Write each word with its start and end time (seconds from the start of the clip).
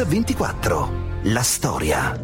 Mix24. 0.00 0.88
La 1.24 1.42
storia. 1.42 2.18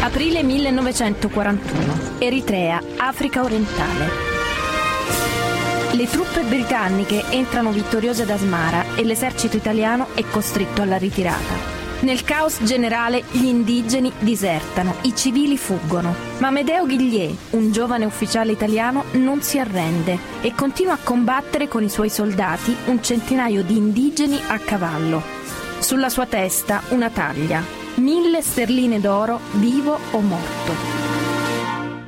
Aprile 0.00 0.42
1941. 0.42 2.18
Eritrea, 2.18 2.82
Africa 2.98 3.42
orientale. 3.42 4.10
Le 5.92 6.06
truppe 6.08 6.42
britanniche 6.42 7.24
entrano 7.30 7.70
vittoriose 7.70 8.22
ad 8.22 8.30
Asmara 8.30 8.96
e 8.96 9.04
l'esercito 9.04 9.56
italiano 9.56 10.08
è 10.14 10.24
costretto 10.24 10.82
alla 10.82 10.98
ritirata. 10.98 11.71
Nel 12.02 12.24
caos 12.24 12.58
generale 12.64 13.22
gli 13.30 13.44
indigeni 13.44 14.10
disertano, 14.18 14.96
i 15.02 15.14
civili 15.14 15.56
fuggono, 15.56 16.12
ma 16.38 16.50
Medeo 16.50 16.84
Ghiglier, 16.84 17.32
un 17.50 17.70
giovane 17.70 18.04
ufficiale 18.04 18.50
italiano, 18.50 19.04
non 19.12 19.40
si 19.40 19.60
arrende 19.60 20.18
e 20.40 20.52
continua 20.52 20.94
a 20.94 20.98
combattere 21.02 21.68
con 21.68 21.84
i 21.84 21.88
suoi 21.88 22.10
soldati 22.10 22.74
un 22.86 23.00
centinaio 23.00 23.62
di 23.62 23.76
indigeni 23.76 24.36
a 24.48 24.58
cavallo. 24.58 25.22
Sulla 25.78 26.08
sua 26.08 26.26
testa 26.26 26.82
una 26.88 27.08
taglia, 27.08 27.62
mille 27.94 28.42
sterline 28.42 28.98
d'oro, 28.98 29.38
vivo 29.52 29.96
o 30.10 30.20
morto. 30.20 30.72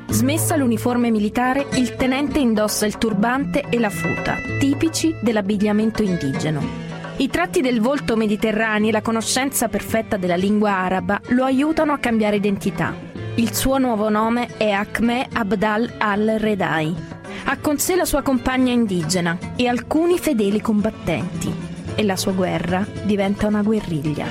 Smessa 0.09 0.57
l'uniforme 0.57 1.09
militare, 1.09 1.67
il 1.75 1.95
tenente 1.95 2.39
indossa 2.39 2.85
il 2.85 2.97
turbante 2.97 3.63
e 3.69 3.79
la 3.79 3.89
futa, 3.89 4.35
tipici 4.59 5.15
dell'abbigliamento 5.21 6.03
indigeno. 6.03 6.84
I 7.17 7.29
tratti 7.29 7.61
del 7.61 7.79
volto 7.79 8.17
mediterraneo 8.17 8.89
e 8.89 8.91
la 8.91 9.01
conoscenza 9.01 9.69
perfetta 9.69 10.17
della 10.17 10.35
lingua 10.35 10.71
araba 10.71 11.21
lo 11.27 11.45
aiutano 11.45 11.93
a 11.93 11.97
cambiare 11.97 12.35
identità. 12.35 12.93
Il 13.35 13.53
suo 13.53 13.77
nuovo 13.77 14.09
nome 14.09 14.49
è 14.57 14.69
Ahmed 14.71 15.27
Abdal 15.31 15.93
al-Redai. 15.97 16.93
Ha 17.45 17.57
con 17.59 17.77
sé 17.77 17.95
la 17.95 18.03
sua 18.03 18.21
compagna 18.21 18.73
indigena 18.73 19.37
e 19.55 19.67
alcuni 19.67 20.19
fedeli 20.19 20.59
combattenti. 20.59 21.53
E 21.95 22.03
la 22.03 22.17
sua 22.17 22.33
guerra 22.33 22.85
diventa 23.03 23.47
una 23.47 23.61
guerriglia. 23.61 24.25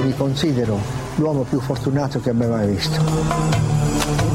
Mi 0.00 0.14
considero 0.16 0.80
l'uomo 1.16 1.42
più 1.42 1.60
fortunato 1.60 2.20
che 2.20 2.30
abbia 2.30 2.48
mai 2.48 2.68
visto. 2.68 3.75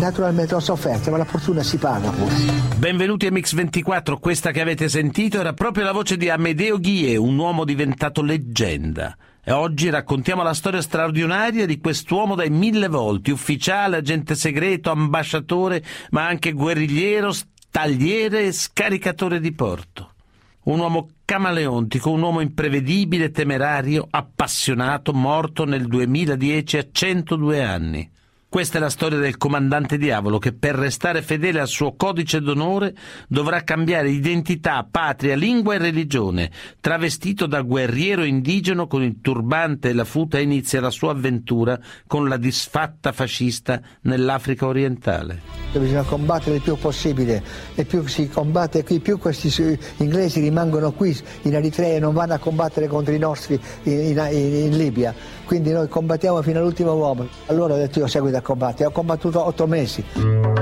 Naturalmente 0.02 0.55
ho 0.55 0.59
sofferto, 0.59 1.11
ma 1.11 1.17
la 1.17 1.25
fortuna 1.25 1.61
si 1.61 1.77
paga 1.77 2.09
pure. 2.09 2.33
Benvenuti 2.77 3.27
a 3.27 3.31
Mix24, 3.31 4.17
questa 4.19 4.49
che 4.49 4.59
avete 4.59 4.89
sentito 4.89 5.39
era 5.39 5.53
proprio 5.53 5.83
la 5.83 5.91
voce 5.91 6.17
di 6.17 6.27
Amedeo 6.27 6.80
Ghie, 6.80 7.17
un 7.17 7.38
uomo 7.38 7.66
diventato 7.66 8.23
leggenda. 8.23 9.16
E 9.43 9.52
oggi 9.52 9.91
raccontiamo 9.91 10.41
la 10.41 10.55
storia 10.55 10.81
straordinaria 10.81 11.67
di 11.67 11.80
quest'uomo 11.80 12.33
dai 12.33 12.49
mille 12.49 12.88
volti, 12.88 13.30
ufficiale, 13.30 13.97
agente 13.97 14.33
segreto, 14.33 14.89
ambasciatore, 14.89 15.83
ma 16.09 16.25
anche 16.25 16.52
guerrigliero, 16.52 17.31
stagliere 17.31 18.45
e 18.45 18.53
scaricatore 18.53 19.39
di 19.39 19.52
porto. 19.52 20.13
Un 20.63 20.80
uomo 20.80 21.09
camaleontico, 21.23 22.09
un 22.09 22.23
uomo 22.23 22.41
imprevedibile, 22.41 23.30
temerario, 23.30 24.08
appassionato, 24.09 25.13
morto 25.13 25.63
nel 25.63 25.86
2010 25.86 26.77
a 26.77 26.88
102 26.91 27.63
anni. 27.63 28.11
Questa 28.52 28.80
è 28.80 28.81
la 28.81 28.89
storia 28.89 29.17
del 29.17 29.38
comandante 29.38 29.97
diavolo 29.97 30.38
che 30.38 30.52
per 30.52 30.75
restare 30.75 31.21
fedele 31.21 31.61
al 31.61 31.69
suo 31.69 31.95
codice 31.95 32.41
d'onore 32.41 32.93
dovrà 33.30 33.63
cambiare 33.63 34.09
identità, 34.09 34.85
patria, 34.91 35.38
lingua 35.38 35.75
e 35.75 35.77
religione. 35.77 36.52
Travestito 36.81 37.45
da 37.45 37.61
guerriero 37.61 38.25
indigeno 38.25 38.88
con 38.88 39.03
il 39.03 39.21
turbante 39.21 39.88
e 39.88 39.93
la 39.93 40.03
futa 40.03 40.38
inizia 40.38 40.81
la 40.81 40.89
sua 40.89 41.11
avventura 41.11 41.80
con 42.05 42.27
la 42.27 42.35
disfatta 42.35 43.13
fascista 43.13 43.80
nell'Africa 44.02 44.67
orientale. 44.67 45.39
Bisogna 45.71 46.03
combattere 46.03 46.58
il 46.58 46.61
più 46.61 46.76
possibile 46.76 47.42
e 47.73 47.86
più 47.86 48.05
si 48.08 48.27
combatte 48.27 48.83
qui, 48.83 48.99
più 48.99 49.17
questi 49.17 49.80
inglesi 49.99 50.42
rimangono 50.42 50.92
qui 50.92 51.17
in 51.43 51.55
Eritrea 51.55 51.95
e 51.95 51.99
non 52.02 52.14
vanno 52.14 52.33
a 52.33 52.37
combattere 52.37 52.87
contro 52.87 53.14
i 53.14 53.17
nostri 53.17 53.58
in, 53.83 53.93
in, 53.93 54.17
in 54.30 54.76
Libia. 54.76 55.15
Quindi 55.45 55.71
noi 55.71 55.87
combattiamo 55.87 56.42
fino 56.42 56.59
all'ultimo 56.59 56.93
uomo. 56.93 57.27
Allora 57.47 57.76
ho 57.76 57.77
detto 57.77 57.99
io 57.99 58.08
seguito 58.08 58.40
a 58.41 58.43
combattere, 58.43 58.89
ho 58.89 58.91
combattuto 58.91 59.43
otto 59.43 59.67
mesi. 59.67 60.03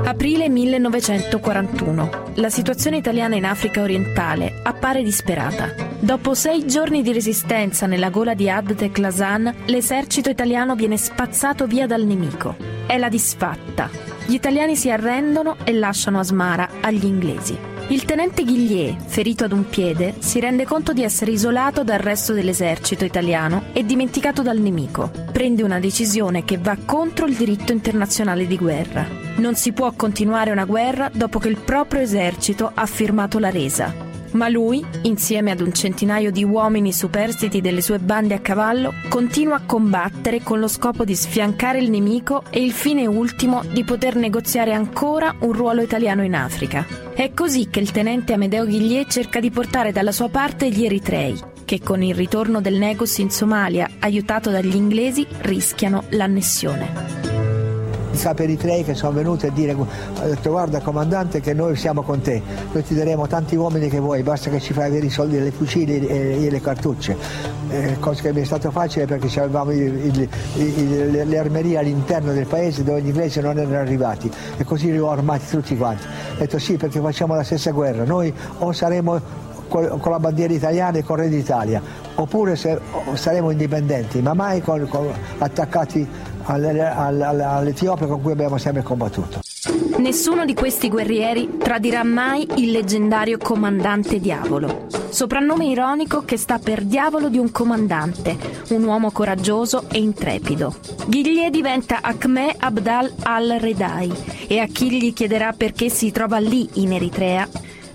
Aprile 0.03 0.49
1941. 0.49 2.09
La 2.35 2.49
situazione 2.49 2.97
italiana 2.97 3.35
in 3.35 3.45
Africa 3.45 3.81
orientale 3.81 4.59
appare 4.63 5.03
disperata. 5.03 5.73
Dopo 5.99 6.33
sei 6.33 6.65
giorni 6.67 7.01
di 7.01 7.11
resistenza 7.11 7.85
nella 7.85 8.09
gola 8.09 8.33
di 8.33 8.49
Abd 8.49 8.81
el-Klasan, 8.81 9.55
l'esercito 9.65 10.29
italiano 10.29 10.75
viene 10.75 10.97
spazzato 10.97 11.67
via 11.67 11.87
dal 11.87 12.03
nemico. 12.03 12.55
È 12.85 12.97
la 12.97 13.09
disfatta. 13.09 13.89
Gli 14.25 14.33
italiani 14.33 14.75
si 14.75 14.91
arrendono 14.91 15.57
e 15.63 15.73
lasciano 15.73 16.19
Asmara 16.19 16.69
agli 16.81 17.05
inglesi. 17.05 17.78
Il 17.91 18.05
tenente 18.05 18.43
Ghiglier, 18.43 18.97
ferito 19.07 19.45
ad 19.45 19.51
un 19.51 19.67
piede, 19.67 20.13
si 20.19 20.39
rende 20.39 20.63
conto 20.63 20.93
di 20.93 21.01
essere 21.01 21.31
isolato 21.31 21.83
dal 21.83 21.97
resto 21.97 22.33
dell'esercito 22.33 23.03
italiano 23.03 23.63
e 23.73 23.83
dimenticato 23.83 24.43
dal 24.43 24.59
nemico. 24.59 25.09
Prende 25.31 25.63
una 25.63 25.79
decisione 25.79 26.43
che 26.43 26.59
va 26.59 26.77
contro 26.85 27.25
il 27.25 27.35
diritto 27.35 27.71
internazionale 27.71 28.45
di 28.45 28.57
guerra. 28.57 29.07
Non 29.37 29.55
si 29.55 29.71
può 29.71 29.91
continuare 29.93 30.51
una 30.51 30.65
guerra 30.65 31.09
dopo 31.11 31.39
che 31.39 31.47
il 31.47 31.57
proprio 31.57 32.01
esercito 32.01 32.69
ha 32.71 32.85
firmato 32.85 33.39
la 33.39 33.49
resa. 33.49 34.08
Ma 34.31 34.47
lui, 34.47 34.85
insieme 35.03 35.51
ad 35.51 35.59
un 35.59 35.73
centinaio 35.73 36.31
di 36.31 36.43
uomini 36.43 36.93
superstiti 36.93 37.61
delle 37.61 37.81
sue 37.81 37.99
bande 37.99 38.35
a 38.35 38.39
cavallo, 38.39 38.93
continua 39.09 39.55
a 39.55 39.65
combattere 39.65 40.41
con 40.43 40.59
lo 40.59 40.67
scopo 40.67 41.03
di 41.03 41.15
sfiancare 41.15 41.79
il 41.79 41.89
nemico 41.89 42.43
e 42.49 42.63
il 42.63 42.71
fine 42.71 43.05
ultimo 43.07 43.63
di 43.71 43.83
poter 43.83 44.15
negoziare 44.15 44.73
ancora 44.73 45.35
un 45.39 45.53
ruolo 45.53 45.81
italiano 45.81 46.23
in 46.23 46.35
Africa. 46.35 46.85
È 47.13 47.33
così 47.33 47.69
che 47.69 47.79
il 47.79 47.91
tenente 47.91 48.33
Amedeo 48.33 48.65
Ghiglier 48.65 49.07
cerca 49.07 49.39
di 49.39 49.49
portare 49.49 49.91
dalla 49.91 50.11
sua 50.11 50.29
parte 50.29 50.69
gli 50.69 50.85
eritrei, 50.85 51.37
che 51.65 51.81
con 51.81 52.03
il 52.03 52.15
ritorno 52.15 52.61
del 52.61 52.77
Negos 52.77 53.17
in 53.17 53.31
Somalia, 53.31 53.89
aiutato 53.99 54.51
dagli 54.51 54.75
inglesi, 54.75 55.25
rischiano 55.41 56.03
l'annessione 56.09 57.38
capi 58.17 58.43
eritrei 58.43 58.83
che 58.83 58.95
sono 58.95 59.13
venuti 59.13 59.45
a 59.45 59.51
dire 59.51 59.71
ha 59.71 60.25
detto 60.25 60.49
guarda 60.49 60.79
comandante 60.79 61.39
che 61.39 61.53
noi 61.53 61.75
siamo 61.75 62.01
con 62.01 62.21
te, 62.21 62.41
noi 62.71 62.83
ti 62.83 62.95
daremo 62.95 63.27
tanti 63.27 63.55
uomini 63.55 63.89
che 63.89 63.99
vuoi, 63.99 64.23
basta 64.23 64.49
che 64.49 64.59
ci 64.59 64.73
fai 64.73 64.87
avere 64.87 65.05
i 65.05 65.09
soldi 65.09 65.37
delle 65.37 65.51
fucili 65.51 66.05
e, 66.05 66.45
e 66.45 66.49
le 66.49 66.61
cartucce. 66.61 67.17
Eh, 67.69 67.97
cosa 67.99 68.21
che 68.21 68.33
mi 68.33 68.41
è 68.41 68.45
stato 68.45 68.71
facile 68.71 69.05
perché 69.05 69.39
avevamo 69.39 69.71
il, 69.71 70.05
il, 70.05 70.29
il, 70.55 71.27
le 71.27 71.37
armerie 71.37 71.77
all'interno 71.77 72.33
del 72.33 72.47
paese 72.47 72.83
dove 72.83 73.01
gli 73.01 73.07
inglesi 73.07 73.39
non 73.41 73.59
erano 73.59 73.77
arrivati 73.77 74.31
e 74.57 74.63
così 74.63 74.91
li 74.91 74.99
ho 74.99 75.09
armati 75.11 75.45
tutti 75.47 75.77
quanti. 75.77 76.03
Ho 76.05 76.39
detto 76.39 76.57
sì 76.57 76.77
perché 76.77 76.99
facciamo 76.99 77.35
la 77.35 77.43
stessa 77.43 77.71
guerra, 77.71 78.03
noi 78.05 78.33
o 78.59 78.71
saremo 78.71 79.47
con 79.69 80.11
la 80.11 80.19
bandiera 80.19 80.51
italiana 80.51 80.97
e 80.97 81.03
con 81.03 81.17
Re 81.17 81.29
d'Italia, 81.29 81.81
oppure 82.15 82.55
se, 82.55 82.79
saremo 83.13 83.51
indipendenti, 83.51 84.19
ma 84.21 84.33
mai 84.33 84.61
con, 84.61 84.85
con, 84.89 85.07
attaccati 85.37 86.07
all'Etiopia 86.49 88.07
con 88.07 88.21
cui 88.21 88.31
abbiamo 88.31 88.57
sempre 88.57 88.83
combattuto. 88.83 89.39
Nessuno 89.97 90.45
di 90.45 90.53
questi 90.53 90.87
guerrieri 90.87 91.57
tradirà 91.57 92.03
mai 92.03 92.47
il 92.55 92.71
leggendario 92.71 93.37
comandante 93.37 94.19
Diavolo, 94.19 94.85
soprannome 95.09 95.65
ironico 95.65 96.23
che 96.23 96.37
sta 96.37 96.57
per 96.57 96.83
diavolo 96.83 97.27
di 97.27 97.37
un 97.37 97.51
comandante, 97.51 98.37
un 98.69 98.83
uomo 98.85 99.11
coraggioso 99.11 99.89
e 99.91 99.97
intrepido. 99.99 100.73
Ghiglie 101.07 101.49
diventa 101.49 101.99
Ahmed 102.01 102.55
Abdal 102.59 103.11
al-Redai 103.23 104.13
e 104.47 104.59
a 104.59 104.67
chi 104.67 104.89
gli 104.89 105.11
chiederà 105.11 105.51
perché 105.51 105.89
si 105.89 106.11
trova 106.11 106.37
lì 106.37 106.69
in 106.75 106.93
Eritrea, 106.93 107.47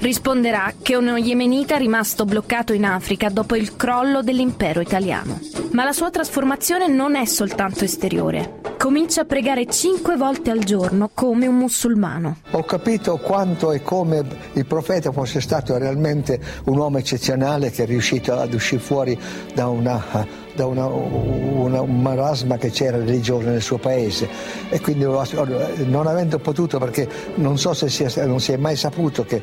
risponderà 0.05 0.75
che 0.83 0.97
uno 0.97 1.17
yemenita 1.17 1.79
rimasto 1.79 2.27
bloccato 2.27 2.75
in 2.75 2.85
Africa 2.85 3.31
dopo 3.31 3.57
il 3.57 3.75
crollo 3.75 4.21
dell'impero 4.21 4.83
italiano. 4.83 5.41
Ma 5.73 5.83
la 5.83 5.93
sua 5.93 6.11
trasformazione 6.11 6.89
non 6.89 7.17
è 7.17 7.25
soltanto 7.25 7.85
esteriore. 7.85 8.61
Comincia 8.79 9.23
a 9.23 9.25
pregare 9.25 9.65
cinque 9.65 10.17
volte 10.17 10.51
al 10.51 10.59
giorno 10.59 11.11
come 11.15 11.47
un 11.47 11.57
musulmano. 11.57 12.37
Ho 12.51 12.65
capito 12.65 13.17
quanto 13.17 13.73
e 13.73 13.81
come 13.81 14.23
il 14.53 14.67
profeta 14.67 15.11
fosse 15.11 15.41
stato 15.41 15.79
realmente 15.79 16.39
un 16.67 16.77
uomo 16.77 16.99
eccezionale 16.99 17.71
che 17.71 17.85
è 17.85 17.87
riuscito 17.87 18.35
ad 18.35 18.53
uscire 18.53 18.83
fuori 18.83 19.19
da 19.55 19.69
una 19.69 20.43
da 20.55 20.67
una, 20.67 20.87
una, 20.87 21.81
un 21.81 22.01
marasma 22.01 22.57
che 22.57 22.71
c'era 22.71 22.99
religioso 22.99 23.49
nel 23.49 23.63
suo 23.63 23.79
paese. 23.79 24.29
E 24.69 24.81
quindi 24.81 25.05
non 25.05 26.07
avendo 26.07 26.39
potuto 26.39 26.79
perché 26.79 27.09
non 27.37 27.59
so 27.59 27.75
se 27.75 27.89
si 27.89 28.05
è, 28.05 28.27
non 28.27 28.41
si 28.41 28.53
è 28.53 28.57
mai 28.57 28.77
saputo 28.77 29.25
che, 29.25 29.43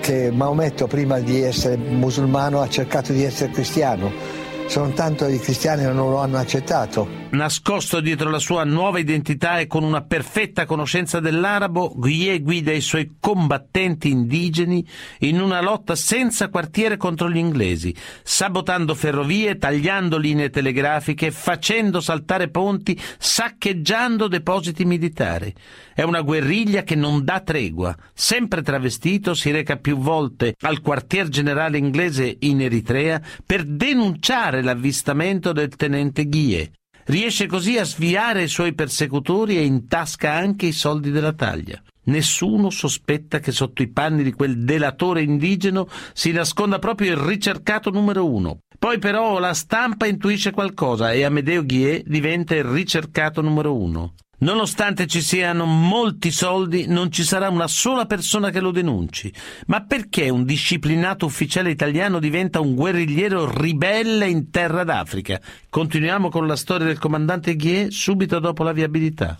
che 0.00 0.30
Maometto 0.30 0.86
prima 0.86 1.18
di 1.20 1.42
essere 1.42 1.76
musulmano 1.76 2.60
ha 2.60 2.68
cercato 2.68 3.12
di 3.12 3.24
essere 3.24 3.50
cristiano 3.52 4.46
sono 4.68 4.92
tanto 4.92 5.26
i 5.26 5.40
cristiani 5.40 5.82
non 5.84 6.10
lo 6.10 6.18
hanno 6.18 6.36
accettato. 6.36 7.26
Nascosto 7.30 8.00
dietro 8.00 8.30
la 8.30 8.38
sua 8.38 8.64
nuova 8.64 8.98
identità 8.98 9.58
e 9.58 9.66
con 9.66 9.82
una 9.82 10.02
perfetta 10.02 10.66
conoscenza 10.66 11.20
dell'arabo, 11.20 11.92
Guillet 11.94 12.42
guida 12.42 12.72
i 12.72 12.80
suoi 12.80 13.16
combattenti 13.18 14.10
indigeni 14.10 14.86
in 15.20 15.40
una 15.40 15.60
lotta 15.60 15.94
senza 15.94 16.48
quartiere 16.48 16.96
contro 16.96 17.30
gli 17.30 17.36
inglesi, 17.38 17.94
sabotando 18.22 18.94
ferrovie, 18.94 19.56
tagliando 19.56 20.18
linee 20.18 20.50
telegrafiche, 20.50 21.30
facendo 21.30 22.00
saltare 22.00 22.48
ponti, 22.48 22.98
saccheggiando 23.18 24.28
depositi 24.28 24.84
militari. 24.84 25.52
È 25.94 26.02
una 26.02 26.20
guerriglia 26.20 26.82
che 26.82 26.94
non 26.94 27.24
dà 27.24 27.40
tregua. 27.40 27.96
Sempre 28.14 28.62
travestito 28.62 29.34
si 29.34 29.50
reca 29.50 29.76
più 29.76 29.98
volte 29.98 30.54
al 30.60 30.80
quartier 30.80 31.28
generale 31.28 31.78
inglese 31.78 32.36
in 32.40 32.60
Eritrea 32.60 33.20
per 33.44 33.64
denunciare 33.64 34.57
l'avvistamento 34.62 35.52
del 35.52 35.68
tenente 35.76 36.26
Guillet. 36.26 36.72
Riesce 37.04 37.46
così 37.46 37.78
a 37.78 37.84
sviare 37.84 38.42
i 38.42 38.48
suoi 38.48 38.74
persecutori 38.74 39.56
e 39.56 39.64
intasca 39.64 40.32
anche 40.34 40.66
i 40.66 40.72
soldi 40.72 41.10
della 41.10 41.32
taglia. 41.32 41.82
Nessuno 42.04 42.70
sospetta 42.70 43.38
che 43.38 43.52
sotto 43.52 43.82
i 43.82 43.88
panni 43.88 44.22
di 44.22 44.32
quel 44.32 44.64
delatore 44.64 45.22
indigeno 45.22 45.88
si 46.12 46.32
nasconda 46.32 46.78
proprio 46.78 47.12
il 47.12 47.18
ricercato 47.18 47.90
numero 47.90 48.30
uno. 48.30 48.58
Poi 48.78 48.98
però 48.98 49.38
la 49.38 49.54
stampa 49.54 50.06
intuisce 50.06 50.50
qualcosa 50.50 51.12
e 51.12 51.24
Amedeo 51.24 51.64
Guillet 51.64 52.06
diventa 52.06 52.54
il 52.54 52.64
ricercato 52.64 53.42
numero 53.42 53.76
uno. 53.76 54.14
Nonostante 54.40 55.06
ci 55.06 55.20
siano 55.20 55.64
molti 55.64 56.30
soldi, 56.30 56.86
non 56.86 57.10
ci 57.10 57.24
sarà 57.24 57.48
una 57.48 57.66
sola 57.66 58.06
persona 58.06 58.50
che 58.50 58.60
lo 58.60 58.70
denunci. 58.70 59.32
Ma 59.66 59.82
perché 59.82 60.28
un 60.28 60.44
disciplinato 60.44 61.26
ufficiale 61.26 61.70
italiano 61.70 62.20
diventa 62.20 62.60
un 62.60 62.76
guerrigliero 62.76 63.50
ribelle 63.50 64.28
in 64.28 64.50
terra 64.50 64.84
d'Africa? 64.84 65.40
Continuiamo 65.68 66.28
con 66.28 66.46
la 66.46 66.54
storia 66.54 66.86
del 66.86 66.98
comandante 66.98 67.56
Guier 67.56 67.92
subito 67.92 68.38
dopo 68.38 68.62
la 68.62 68.72
viabilità. 68.72 69.38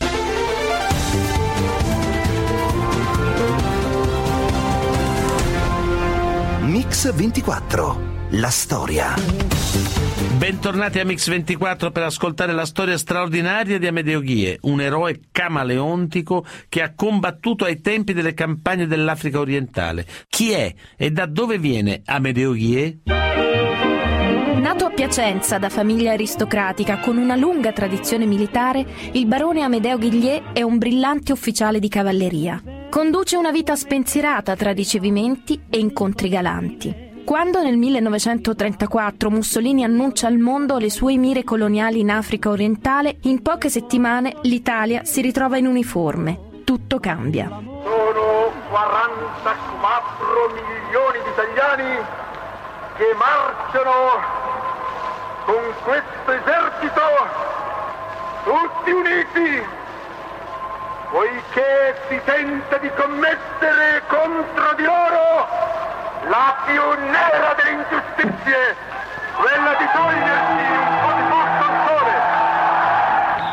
Mix 6.62 7.12
24. 7.12 8.00
La 8.30 8.50
storia. 8.50 9.97
Bentornati 10.18 10.98
a 10.98 11.04
Mix24 11.04 11.92
per 11.92 12.02
ascoltare 12.02 12.52
la 12.52 12.66
storia 12.66 12.98
straordinaria 12.98 13.78
di 13.78 13.86
Amedeo 13.86 14.20
Ghie, 14.20 14.58
un 14.62 14.80
eroe 14.80 15.20
camaleontico 15.30 16.44
che 16.68 16.82
ha 16.82 16.92
combattuto 16.94 17.64
ai 17.64 17.80
tempi 17.80 18.12
delle 18.12 18.34
campagne 18.34 18.88
dell'Africa 18.88 19.38
orientale. 19.38 20.04
Chi 20.28 20.50
è 20.50 20.74
e 20.96 21.10
da 21.12 21.26
dove 21.26 21.58
viene 21.58 22.02
Amedeo 22.04 22.52
Ghie? 22.52 22.98
Nato 24.58 24.86
a 24.86 24.90
Piacenza 24.90 25.58
da 25.58 25.68
famiglia 25.68 26.12
aristocratica 26.12 26.98
con 26.98 27.16
una 27.16 27.36
lunga 27.36 27.70
tradizione 27.70 28.26
militare, 28.26 28.84
il 29.12 29.26
barone 29.26 29.62
Amedeo 29.62 29.98
Ghiglie 29.98 30.52
è 30.52 30.62
un 30.62 30.78
brillante 30.78 31.30
ufficiale 31.30 31.78
di 31.78 31.88
cavalleria. 31.88 32.60
Conduce 32.90 33.36
una 33.36 33.52
vita 33.52 33.76
spensierata 33.76 34.56
tra 34.56 34.72
ricevimenti 34.72 35.60
e 35.70 35.78
incontri 35.78 36.28
galanti. 36.28 37.06
Quando 37.28 37.62
nel 37.62 37.76
1934 37.76 39.28
Mussolini 39.28 39.84
annuncia 39.84 40.28
al 40.28 40.38
mondo 40.38 40.78
le 40.78 40.88
sue 40.88 41.19
mire 41.19 41.44
coloniali 41.44 42.00
in 42.00 42.10
Africa 42.10 42.48
orientale, 42.48 43.19
in 43.25 43.42
poche 43.42 43.69
settimane 43.69 44.36
l'Italia 44.44 45.04
si 45.04 45.20
ritrova 45.20 45.58
in 45.58 45.66
uniforme. 45.66 46.62
Tutto 46.64 46.98
cambia. 46.98 47.48
Sono 47.50 48.50
44 48.70 49.44
milioni 50.54 51.19
di 51.22 51.28
italiani 51.28 52.02
che 52.96 53.14
marciano 53.19 53.92
con 55.44 55.75
questo 55.84 56.32
esercito 56.32 57.02
tutti 58.44 58.90
uniti 58.90 59.66
poiché 61.10 61.94
si 62.08 62.19
tenta 62.25 62.78
di 62.78 62.90
commettere 62.96 64.02
contro 64.08 64.75
di 64.76 64.84
loro 64.84 65.77
la 66.28 66.62
più 66.66 66.82
nera 67.10 67.54
delle 67.56 67.82
ingiustizie, 67.82 68.76
quella 69.34 69.75
di 69.78 69.86
togliersi 69.92 70.62
un 70.76 70.98
po' 71.02 71.12
di 71.16 71.25
posto 71.32 71.64
al 71.64 71.76
sole. 71.88 72.16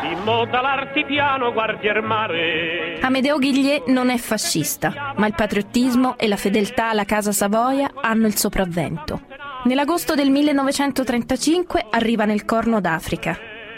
Si 0.00 0.22
monta 0.22 0.60
l'artipiano, 0.60 1.52
guardier 1.52 2.02
mare. 2.02 2.98
Amedeo 3.00 3.38
Ghiglie 3.38 3.84
non 3.86 4.10
è 4.10 4.18
fascista, 4.18 5.14
ma 5.16 5.26
il 5.26 5.34
patriottismo 5.34 6.18
e 6.18 6.28
la 6.28 6.36
fedeltà 6.36 6.90
alla 6.90 7.04
Casa 7.04 7.32
Savoia 7.32 7.90
hanno 8.00 8.26
il 8.26 8.36
sopravvento. 8.36 9.22
Nell'agosto 9.64 10.14
del 10.14 10.30
1935 10.30 11.86
arriva 11.90 12.24
nel 12.24 12.44
Corno 12.44 12.80
d'Africa, 12.80 13.36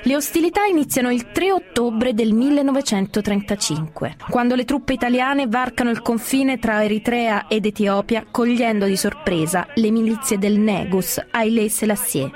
le 0.08 0.16
ostilità 0.16 0.64
iniziano 0.64 1.10
il 1.10 1.30
3 1.32 1.52
ottobre 1.52 2.14
del 2.14 2.32
1935, 2.32 4.16
quando 4.30 4.54
le 4.54 4.64
truppe 4.64 4.94
italiane 4.94 5.46
varcano 5.48 5.90
il 5.90 6.00
confine 6.00 6.58
tra 6.58 6.82
Eritrea 6.82 7.46
ed 7.46 7.66
Etiopia, 7.66 8.24
cogliendo 8.30 8.86
di 8.86 8.96
sorpresa 8.96 9.66
le 9.74 9.90
milizie 9.90 10.38
del 10.38 10.58
Negus 10.58 11.22
Haile 11.30 11.68
Selassie. 11.68 12.30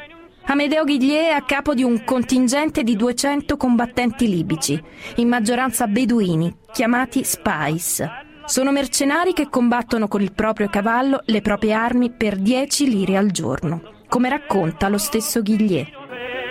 Amedeo 0.45 0.85
Ghiglie 0.85 1.29
è 1.29 1.31
a 1.31 1.45
capo 1.45 1.73
di 1.73 1.83
un 1.83 2.05
contingente 2.05 2.83
di 2.83 2.95
200 2.95 3.57
combattenti 3.57 4.29
libici, 4.29 4.79
in 5.15 5.29
maggioranza 5.29 5.87
beduini, 5.87 6.55
chiamati 6.75 7.25
Spies. 7.25 8.05
Sono 8.45 8.71
mercenari 8.71 9.33
che 9.33 9.49
combattono 9.49 10.09
con 10.09 10.21
il 10.21 10.35
proprio 10.35 10.69
cavallo 10.69 11.23
le 11.25 11.41
proprie 11.41 11.73
armi 11.73 12.11
per 12.11 12.37
10 12.37 12.91
lire 12.91 13.17
al 13.17 13.31
giorno, 13.31 14.03
come 14.09 14.29
racconta 14.29 14.91
lo 14.91 14.99
stesso 14.99 15.41
Ghiglie 15.41 16.01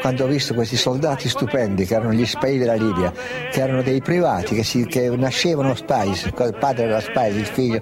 quando 0.02 0.26
ho 0.26 0.28
visto 0.28 0.56
questi 0.56 0.76
soldati 0.76 1.30
stupendi 1.30 1.86
che 1.86 1.94
erano 1.94 2.12
gli 2.12 2.26
spy 2.26 2.58
della 2.58 2.74
Libia, 2.74 3.14
che 3.52 3.62
erano 3.62 3.84
dei 3.84 4.02
privati, 4.02 4.56
che, 4.56 4.64
si, 4.64 4.86
che 4.86 5.10
nascevano 5.16 5.76
spies, 5.76 6.26
il 6.26 6.56
padre 6.60 6.86
era 6.86 7.00
spies, 7.00 7.36
il 7.36 7.46
figlio, 7.46 7.82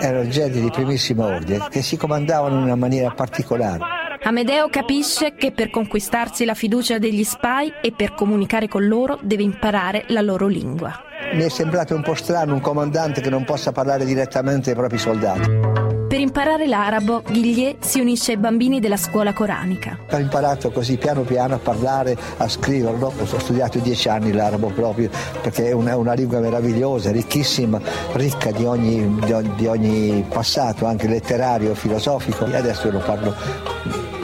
erano 0.00 0.26
gente 0.28 0.60
di 0.60 0.70
primissimo 0.70 1.26
ordine, 1.26 1.66
che 1.70 1.82
si 1.82 1.96
comandavano 1.96 2.56
in 2.56 2.62
una 2.62 2.74
maniera 2.74 3.10
particolare. 3.10 3.84
Amedeo 4.20 4.68
capisce 4.68 5.34
che 5.34 5.52
per 5.52 5.70
conquistarsi 5.70 6.44
la 6.44 6.54
fiducia 6.54 6.98
degli 6.98 7.22
spy 7.22 7.72
e 7.80 7.92
per 7.92 8.14
comunicare 8.14 8.66
con 8.66 8.86
loro 8.86 9.18
deve 9.22 9.42
imparare 9.42 10.04
la 10.08 10.22
loro 10.22 10.46
lingua. 10.46 11.04
Mi 11.34 11.42
è 11.42 11.48
sembrato 11.48 11.94
un 11.94 12.02
po' 12.02 12.14
strano 12.14 12.54
un 12.54 12.60
comandante 12.60 13.20
che 13.20 13.30
non 13.30 13.44
possa 13.44 13.70
parlare 13.70 14.04
direttamente 14.04 14.70
ai 14.70 14.76
propri 14.76 14.98
soldati. 14.98 15.77
Per 16.08 16.18
imparare 16.18 16.66
l'arabo, 16.66 17.22
Ghiglie 17.28 17.76
si 17.80 18.00
unisce 18.00 18.32
ai 18.32 18.38
bambini 18.38 18.80
della 18.80 18.96
scuola 18.96 19.34
coranica. 19.34 19.98
Ho 20.10 20.16
imparato 20.16 20.70
così 20.70 20.96
piano 20.96 21.20
piano 21.20 21.56
a 21.56 21.58
parlare, 21.58 22.16
a 22.38 22.48
scriverlo. 22.48 23.12
Ho 23.18 23.38
studiato 23.38 23.78
dieci 23.78 24.08
anni 24.08 24.32
l'arabo 24.32 24.68
proprio 24.68 25.10
perché 25.42 25.66
è 25.66 25.72
una, 25.72 25.98
una 25.98 26.14
lingua 26.14 26.40
meravigliosa, 26.40 27.10
ricchissima, 27.10 27.78
ricca 28.14 28.50
di 28.52 28.64
ogni, 28.64 29.18
di, 29.22 29.32
ogni, 29.32 29.52
di 29.54 29.66
ogni 29.66 30.24
passato, 30.26 30.86
anche 30.86 31.06
letterario, 31.08 31.74
filosofico. 31.74 32.46
E 32.46 32.56
adesso 32.56 32.90
lo 32.90 33.00
parlo 33.00 33.34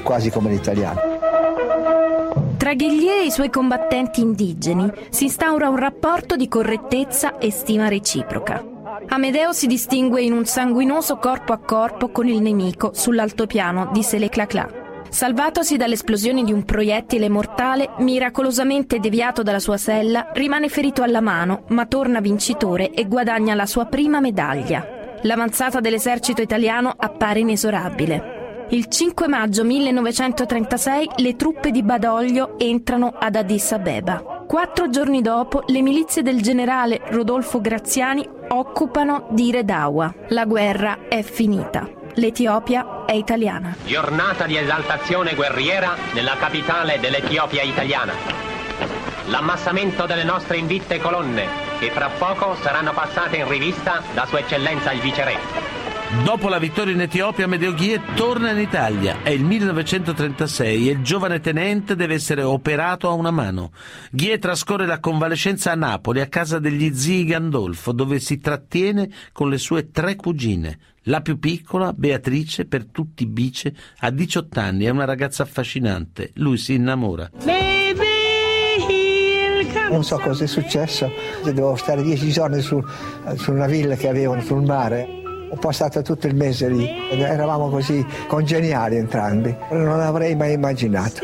quasi 0.02 0.30
come 0.30 0.48
l'italiano. 0.48 1.12
Tra 2.56 2.72
Ghiglie 2.72 3.20
e 3.20 3.26
i 3.26 3.30
suoi 3.30 3.50
combattenti 3.50 4.22
indigeni 4.22 4.90
si 5.10 5.24
instaura 5.24 5.68
un 5.68 5.76
rapporto 5.76 6.34
di 6.34 6.48
correttezza 6.48 7.36
e 7.36 7.50
stima 7.50 7.88
reciproca. 7.88 8.72
Amedeo 9.08 9.52
si 9.52 9.66
distingue 9.66 10.22
in 10.22 10.32
un 10.32 10.44
sanguinoso 10.44 11.16
corpo 11.16 11.52
a 11.52 11.58
corpo 11.58 12.10
con 12.10 12.28
il 12.28 12.40
nemico 12.40 12.92
sull'altopiano 12.94 13.90
di 13.92 14.02
Seleclacla. 14.02 14.82
Salvatosi 15.08 15.76
dalle 15.76 15.94
esplosioni 15.94 16.44
di 16.44 16.52
un 16.52 16.64
proiettile 16.64 17.28
mortale, 17.28 17.90
miracolosamente 17.98 19.00
deviato 19.00 19.42
dalla 19.42 19.58
sua 19.58 19.76
sella, 19.76 20.30
rimane 20.32 20.68
ferito 20.68 21.02
alla 21.02 21.20
mano, 21.20 21.64
ma 21.68 21.86
torna 21.86 22.20
vincitore 22.20 22.90
e 22.90 23.06
guadagna 23.06 23.54
la 23.54 23.66
sua 23.66 23.86
prima 23.86 24.20
medaglia. 24.20 24.86
L'avanzata 25.22 25.80
dell'esercito 25.80 26.42
italiano 26.42 26.92
appare 26.96 27.40
inesorabile. 27.40 28.66
Il 28.70 28.86
5 28.86 29.28
maggio 29.28 29.62
1936 29.62 31.10
le 31.16 31.36
truppe 31.36 31.70
di 31.70 31.82
Badoglio 31.82 32.58
entrano 32.58 33.12
ad 33.18 33.36
Addis 33.36 33.72
Abeba. 33.72 34.44
Quattro 34.46 34.88
giorni 34.88 35.20
dopo, 35.20 35.62
le 35.66 35.82
milizie 35.82 36.22
del 36.22 36.40
generale 36.40 37.00
Rodolfo 37.08 37.60
Graziani 37.60 38.26
occupano 38.54 39.26
Dire 39.30 39.64
Dawa. 39.64 40.14
La 40.28 40.44
guerra 40.44 41.08
è 41.08 41.22
finita. 41.22 41.88
L'Etiopia 42.14 43.04
è 43.04 43.12
italiana. 43.12 43.74
Giornata 43.84 44.46
di 44.46 44.56
esaltazione 44.56 45.34
guerriera 45.34 45.96
nella 46.12 46.36
capitale 46.36 47.00
dell'Etiopia 47.00 47.62
italiana. 47.62 48.12
L'ammassamento 49.26 50.06
delle 50.06 50.22
nostre 50.22 50.58
invitte 50.58 51.00
colonne, 51.00 51.46
che 51.80 51.90
fra 51.90 52.10
poco 52.16 52.54
saranno 52.60 52.92
passate 52.92 53.38
in 53.38 53.48
rivista 53.48 54.02
da 54.12 54.26
Sua 54.26 54.38
Eccellenza 54.38 54.92
il 54.92 55.00
Viceré. 55.00 55.63
Dopo 56.22 56.48
la 56.48 56.58
vittoria 56.58 56.92
in 56.92 57.00
Etiopia, 57.00 57.44
Amedeo 57.44 57.74
Ghie 57.74 58.00
torna 58.14 58.50
in 58.50 58.58
Italia. 58.58 59.22
È 59.22 59.30
il 59.30 59.44
1936 59.44 60.88
e 60.88 60.92
il 60.92 61.02
giovane 61.02 61.40
tenente 61.40 61.96
deve 61.96 62.14
essere 62.14 62.42
operato 62.42 63.08
a 63.08 63.12
una 63.12 63.30
mano. 63.30 63.72
Ghie 64.10 64.38
trascorre 64.38 64.86
la 64.86 65.00
convalescenza 65.00 65.72
a 65.72 65.76
Napoli, 65.76 66.20
a 66.20 66.26
casa 66.26 66.58
degli 66.58 66.94
zii 66.94 67.24
Gandolfo, 67.24 67.92
dove 67.92 68.20
si 68.20 68.38
trattiene 68.38 69.10
con 69.32 69.48
le 69.48 69.58
sue 69.58 69.90
tre 69.90 70.16
cugine, 70.16 70.78
La 71.06 71.20
più 71.20 71.38
piccola, 71.38 71.92
Beatrice, 71.92 72.64
per 72.64 72.86
tutti 72.86 73.26
bice, 73.26 73.74
ha 73.98 74.10
18 74.10 74.60
anni, 74.60 74.84
è 74.84 74.90
una 74.90 75.04
ragazza 75.04 75.42
affascinante. 75.42 76.30
Lui 76.36 76.56
si 76.56 76.74
innamora. 76.74 77.30
Non 79.90 80.02
so 80.02 80.18
cosa 80.18 80.44
è 80.44 80.46
successo, 80.46 81.12
dovevo 81.44 81.76
stare 81.76 82.02
dieci 82.02 82.30
giorni 82.30 82.60
su, 82.62 82.82
su 83.36 83.52
una 83.52 83.66
villa 83.66 83.96
che 83.96 84.08
avevano 84.08 84.40
sul 84.40 84.62
mare. 84.62 85.22
Ho 85.50 85.56
passato 85.56 86.02
tutto 86.02 86.26
il 86.26 86.34
mese 86.34 86.68
lì, 86.68 86.88
eravamo 87.10 87.68
così 87.68 88.04
congeniali 88.26 88.96
entrambi, 88.96 89.54
non 89.70 89.98
l'avrei 89.98 90.34
mai 90.34 90.54
immaginato. 90.54 91.20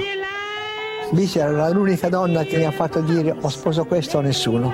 Bice 1.11 1.41
era 1.41 1.69
l'unica 1.71 2.09
donna 2.09 2.45
che 2.45 2.57
mi 2.57 2.65
ha 2.65 2.71
fatto 2.71 3.01
dire 3.01 3.35
o 3.41 3.49
sposo 3.49 3.85
questo 3.85 4.19
o 4.19 4.21
nessuno. 4.21 4.73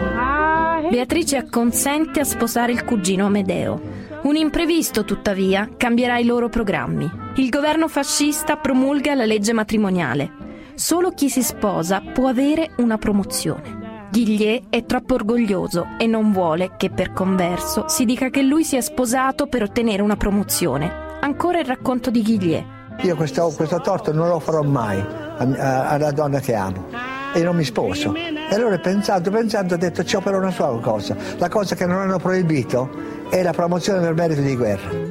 Beatrice 0.91 1.39
acconsente 1.39 2.21
a 2.21 2.25
sposare 2.25 2.73
il 2.73 2.85
cugino 2.85 3.27
Amedeo. 3.27 3.81
Un 4.23 4.37
imprevisto, 4.37 5.05
tuttavia, 5.05 5.69
cambierà 5.77 6.19
i 6.19 6.25
loro 6.25 6.49
programmi. 6.49 7.11
Il 7.37 7.49
governo 7.49 7.89
fascista 7.89 8.57
promulga 8.57 9.15
la 9.15 9.25
legge 9.25 9.53
matrimoniale. 9.53 10.45
Solo 10.75 11.11
chi 11.13 11.31
si 11.31 11.43
sposa 11.43 12.03
può 12.13 12.29
avere 12.29 12.73
una 12.79 12.99
promozione. 12.99 13.76
Ghiglie 14.17 14.63
è 14.71 14.87
troppo 14.87 15.13
orgoglioso 15.13 15.89
e 15.99 16.07
non 16.07 16.33
vuole 16.33 16.71
che 16.79 16.89
per 16.89 17.13
converso 17.13 17.87
si 17.87 18.07
dica 18.07 18.31
che 18.31 18.41
lui 18.41 18.65
si 18.65 18.75
è 18.75 18.81
sposato 18.81 19.47
per 19.47 19.63
ottenere 19.63 20.01
una 20.01 20.17
promozione. 20.17 20.91
Ancora 21.21 21.61
il 21.61 21.67
racconto 21.67 22.11
di 22.11 22.23
Ghiglie. 22.23 22.65
Io 23.03 23.15
questo, 23.15 23.53
questo 23.55 23.79
torto 23.83 24.15
non 24.15 24.29
lo 24.29 24.39
farò 24.39 24.63
mai 24.63 25.05
alla 25.37 26.13
donna 26.13 26.41
che 26.41 26.55
amo 26.55 26.87
e 27.35 27.43
non 27.43 27.57
mi 27.57 27.65
sposo. 27.65 28.15
E 28.15 28.55
allora 28.55 28.79
pensando, 28.79 29.31
pensando 29.31 29.75
ho 29.75 29.77
detto 29.77 30.03
c'ho 30.03 30.23
però 30.23 30.39
una 30.39 30.51
sola 30.51 30.81
cosa, 30.81 31.15
la 31.37 31.51
cosa 31.51 31.75
che 31.75 31.85
non 31.85 32.01
hanno 32.01 32.19
proibito 32.19 32.89
e 33.29 33.43
la 33.43 33.53
promozione 33.53 34.01
del 34.01 34.15
merito 34.15 34.41
di 34.41 34.57
guerra. 34.57 35.06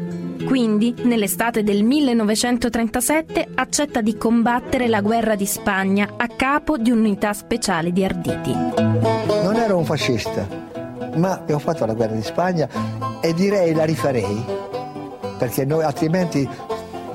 Quindi, 0.46 0.94
nell'estate 1.04 1.64
del 1.64 1.84
1937, 1.84 3.48
accetta 3.56 4.02
di 4.02 4.16
combattere 4.16 4.88
la 4.88 5.02
guerra 5.02 5.36
di 5.36 5.46
Spagna 5.46 6.14
a 6.18 6.28
capo 6.28 6.78
di 6.78 6.92
un'unità 6.92 7.34
speciale 7.34 7.92
di 7.92 8.04
arditi. 8.04 8.54
Non 8.54 9.56
ero 9.56 9.78
un 9.78 9.86
fascista, 9.86 10.48
ma 11.16 11.44
ho 11.50 11.60
fatto 11.60 11.86
la 11.86 11.94
guerra 11.94 12.14
di 12.14 12.24
Spagna 12.24 12.70
e 13.22 13.34
direi 13.34 13.74
la 13.74 13.86
rifarei, 13.86 14.46
perché 15.38 15.66
noi 15.66 15.84
altrimenti 15.84 16.48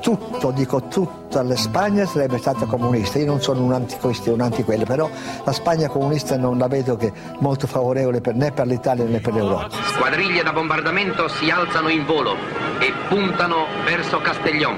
tutto, 0.01 0.51
dico 0.51 0.81
tutta 0.83 1.43
la 1.43 1.55
Spagna 1.55 2.05
sarebbe 2.05 2.37
stata 2.37 2.65
comunista. 2.65 3.19
Io 3.19 3.27
non 3.27 3.41
sono 3.41 3.63
un 3.63 3.71
antiquista, 3.71 4.31
un 4.31 4.41
antiquello, 4.41 4.83
però 4.83 5.09
la 5.45 5.51
Spagna 5.53 5.87
comunista 5.87 6.35
non 6.37 6.57
la 6.57 6.67
vedo 6.67 6.97
che 6.97 7.13
molto 7.39 7.67
favorevole 7.67 8.19
per, 8.19 8.35
né 8.35 8.51
per 8.51 8.67
l'Italia 8.67 9.05
né 9.05 9.19
per 9.19 9.33
l'Europa. 9.33 9.69
Squadriglie 9.69 10.43
da 10.43 10.51
bombardamento 10.51 11.27
si 11.29 11.49
alzano 11.49 11.89
in 11.89 12.05
volo 12.05 12.35
e 12.79 12.91
puntano 13.07 13.67
verso 13.85 14.19
Castellón, 14.19 14.77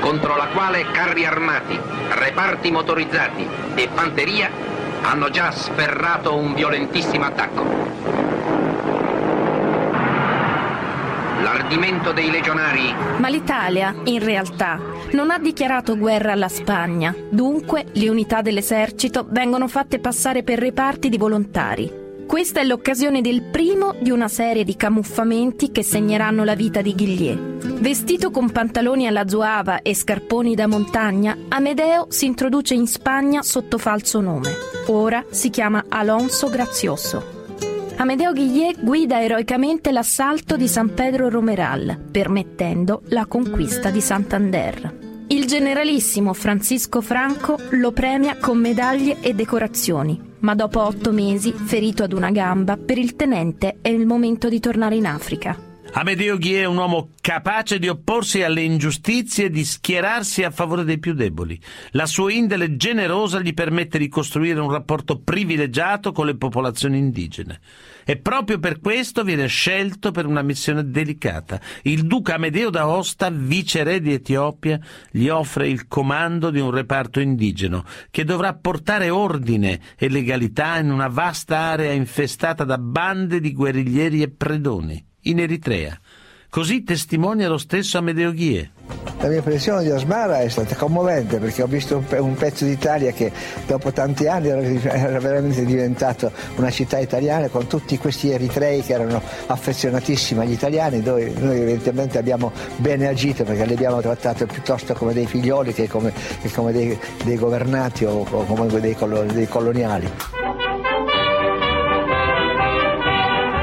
contro 0.00 0.36
la 0.36 0.48
quale 0.48 0.90
carri 0.90 1.24
armati, 1.24 1.78
reparti 2.08 2.70
motorizzati 2.70 3.46
e 3.74 3.88
fanteria 3.92 4.50
hanno 5.02 5.30
già 5.30 5.50
sferrato 5.52 6.34
un 6.34 6.54
violentissimo 6.54 7.24
attacco. 7.24 8.27
L'ardimento 11.40 12.12
dei 12.12 12.30
legionari. 12.30 12.92
Ma 13.18 13.28
l'Italia, 13.28 13.94
in 14.04 14.18
realtà, 14.18 14.80
non 15.12 15.30
ha 15.30 15.38
dichiarato 15.38 15.96
guerra 15.96 16.32
alla 16.32 16.48
Spagna. 16.48 17.14
Dunque, 17.30 17.86
le 17.92 18.08
unità 18.08 18.42
dell'esercito 18.42 19.24
vengono 19.30 19.68
fatte 19.68 20.00
passare 20.00 20.42
per 20.42 20.58
reparti 20.58 21.08
di 21.08 21.16
volontari. 21.16 22.06
Questa 22.26 22.60
è 22.60 22.64
l'occasione 22.64 23.20
del 23.20 23.42
primo 23.42 23.94
di 24.00 24.10
una 24.10 24.28
serie 24.28 24.64
di 24.64 24.76
camuffamenti 24.76 25.70
che 25.70 25.82
segneranno 25.82 26.44
la 26.44 26.54
vita 26.54 26.82
di 26.82 26.94
Ghillier. 26.94 27.38
Vestito 27.80 28.30
con 28.30 28.50
pantaloni 28.50 29.06
alla 29.06 29.26
zuava 29.28 29.80
e 29.80 29.94
scarponi 29.94 30.54
da 30.54 30.66
montagna, 30.66 31.36
Amedeo 31.48 32.06
si 32.10 32.26
introduce 32.26 32.74
in 32.74 32.86
Spagna 32.86 33.42
sotto 33.42 33.78
falso 33.78 34.20
nome. 34.20 34.50
Ora 34.88 35.24
si 35.30 35.50
chiama 35.50 35.84
Alonso 35.88 36.50
Grazioso. 36.50 37.37
Amedeo 38.00 38.32
Ghillier 38.32 38.76
guida 38.80 39.20
eroicamente 39.20 39.90
l'assalto 39.90 40.56
di 40.56 40.68
San 40.68 40.94
Pedro 40.94 41.28
Romeral, 41.28 41.98
permettendo 42.12 43.02
la 43.08 43.26
conquista 43.26 43.90
di 43.90 44.00
Santander. 44.00 45.26
Il 45.26 45.46
generalissimo 45.46 46.32
Francisco 46.32 47.00
Franco 47.00 47.58
lo 47.70 47.90
premia 47.90 48.36
con 48.36 48.56
medaglie 48.58 49.20
e 49.20 49.34
decorazioni, 49.34 50.36
ma 50.38 50.54
dopo 50.54 50.80
otto 50.80 51.10
mesi, 51.10 51.50
ferito 51.52 52.04
ad 52.04 52.12
una 52.12 52.30
gamba, 52.30 52.76
per 52.76 52.98
il 52.98 53.16
tenente 53.16 53.78
è 53.82 53.88
il 53.88 54.06
momento 54.06 54.48
di 54.48 54.60
tornare 54.60 54.94
in 54.94 55.04
Africa. 55.04 55.66
Amedeo 55.90 56.36
Ghie 56.36 56.60
è 56.60 56.64
un 56.66 56.76
uomo 56.76 57.10
capace 57.20 57.78
di 57.78 57.88
opporsi 57.88 58.42
alle 58.42 58.60
ingiustizie 58.60 59.46
e 59.46 59.50
di 59.50 59.64
schierarsi 59.64 60.44
a 60.44 60.50
favore 60.50 60.84
dei 60.84 60.98
più 60.98 61.14
deboli. 61.14 61.58
La 61.92 62.06
sua 62.06 62.30
indole 62.30 62.76
generosa 62.76 63.40
gli 63.40 63.54
permette 63.54 63.98
di 63.98 64.08
costruire 64.08 64.60
un 64.60 64.70
rapporto 64.70 65.18
privilegiato 65.18 66.12
con 66.12 66.26
le 66.26 66.36
popolazioni 66.36 66.98
indigene. 66.98 67.60
E 68.10 68.16
proprio 68.16 68.58
per 68.58 68.80
questo 68.80 69.22
viene 69.22 69.48
scelto 69.48 70.12
per 70.12 70.24
una 70.24 70.40
missione 70.40 70.88
delicata. 70.88 71.60
Il 71.82 72.06
duca 72.06 72.36
Amedeo 72.36 72.70
d'Aosta, 72.70 73.28
viceré 73.28 74.00
di 74.00 74.14
Etiopia, 74.14 74.80
gli 75.10 75.28
offre 75.28 75.68
il 75.68 75.86
comando 75.88 76.48
di 76.48 76.58
un 76.58 76.70
reparto 76.70 77.20
indigeno 77.20 77.84
che 78.10 78.24
dovrà 78.24 78.54
portare 78.54 79.10
ordine 79.10 79.78
e 79.98 80.08
legalità 80.08 80.78
in 80.78 80.90
una 80.90 81.08
vasta 81.08 81.58
area 81.58 81.92
infestata 81.92 82.64
da 82.64 82.78
bande 82.78 83.40
di 83.40 83.52
guerriglieri 83.52 84.22
e 84.22 84.30
predoni 84.30 85.04
in 85.24 85.40
Eritrea. 85.40 86.00
Così 86.50 86.82
testimonia 86.82 87.46
lo 87.46 87.58
stesso 87.58 87.98
Amedeo 87.98 88.32
Ghie. 88.32 88.70
La 89.20 89.28
mia 89.28 89.38
impressione 89.38 89.82
di 89.82 89.90
Asmara 89.90 90.40
è 90.40 90.48
stata 90.48 90.76
commovente 90.76 91.38
perché 91.38 91.62
ho 91.62 91.66
visto 91.66 91.96
un, 91.96 92.06
pe- 92.06 92.18
un 92.18 92.34
pezzo 92.36 92.64
d'Italia 92.64 93.10
che 93.10 93.30
dopo 93.66 93.92
tanti 93.92 94.28
anni 94.28 94.48
era, 94.48 94.62
era, 94.62 95.18
veramente 95.18 95.64
diventato 95.64 96.32
una 96.56 96.70
città 96.70 96.98
italiana 96.98 97.48
con 97.48 97.66
tutti 97.66 97.98
questi 97.98 98.30
eritrei 98.30 98.82
che 98.82 98.94
erano 98.94 99.20
affezionatissimi 99.46 100.40
agli 100.40 100.52
italiani. 100.52 101.02
Noi, 101.02 101.34
noi 101.36 101.60
evidentemente 101.60 102.16
abbiamo 102.16 102.52
bene 102.76 103.08
agito 103.08 103.44
perché 103.44 103.66
li 103.66 103.74
abbiamo 103.74 104.00
trattati 104.00 104.46
piuttosto 104.46 104.94
come 104.94 105.12
dei 105.12 105.26
figlioli 105.26 105.74
che 105.74 105.86
come, 105.86 106.12
che 106.40 106.50
come 106.50 106.72
dei, 106.72 106.98
dei, 107.24 107.36
governati 107.36 108.04
o, 108.04 108.24
o 108.28 108.44
come 108.44 108.68
dei, 108.68 108.96
dei 109.32 109.48
coloniali. 109.48 110.10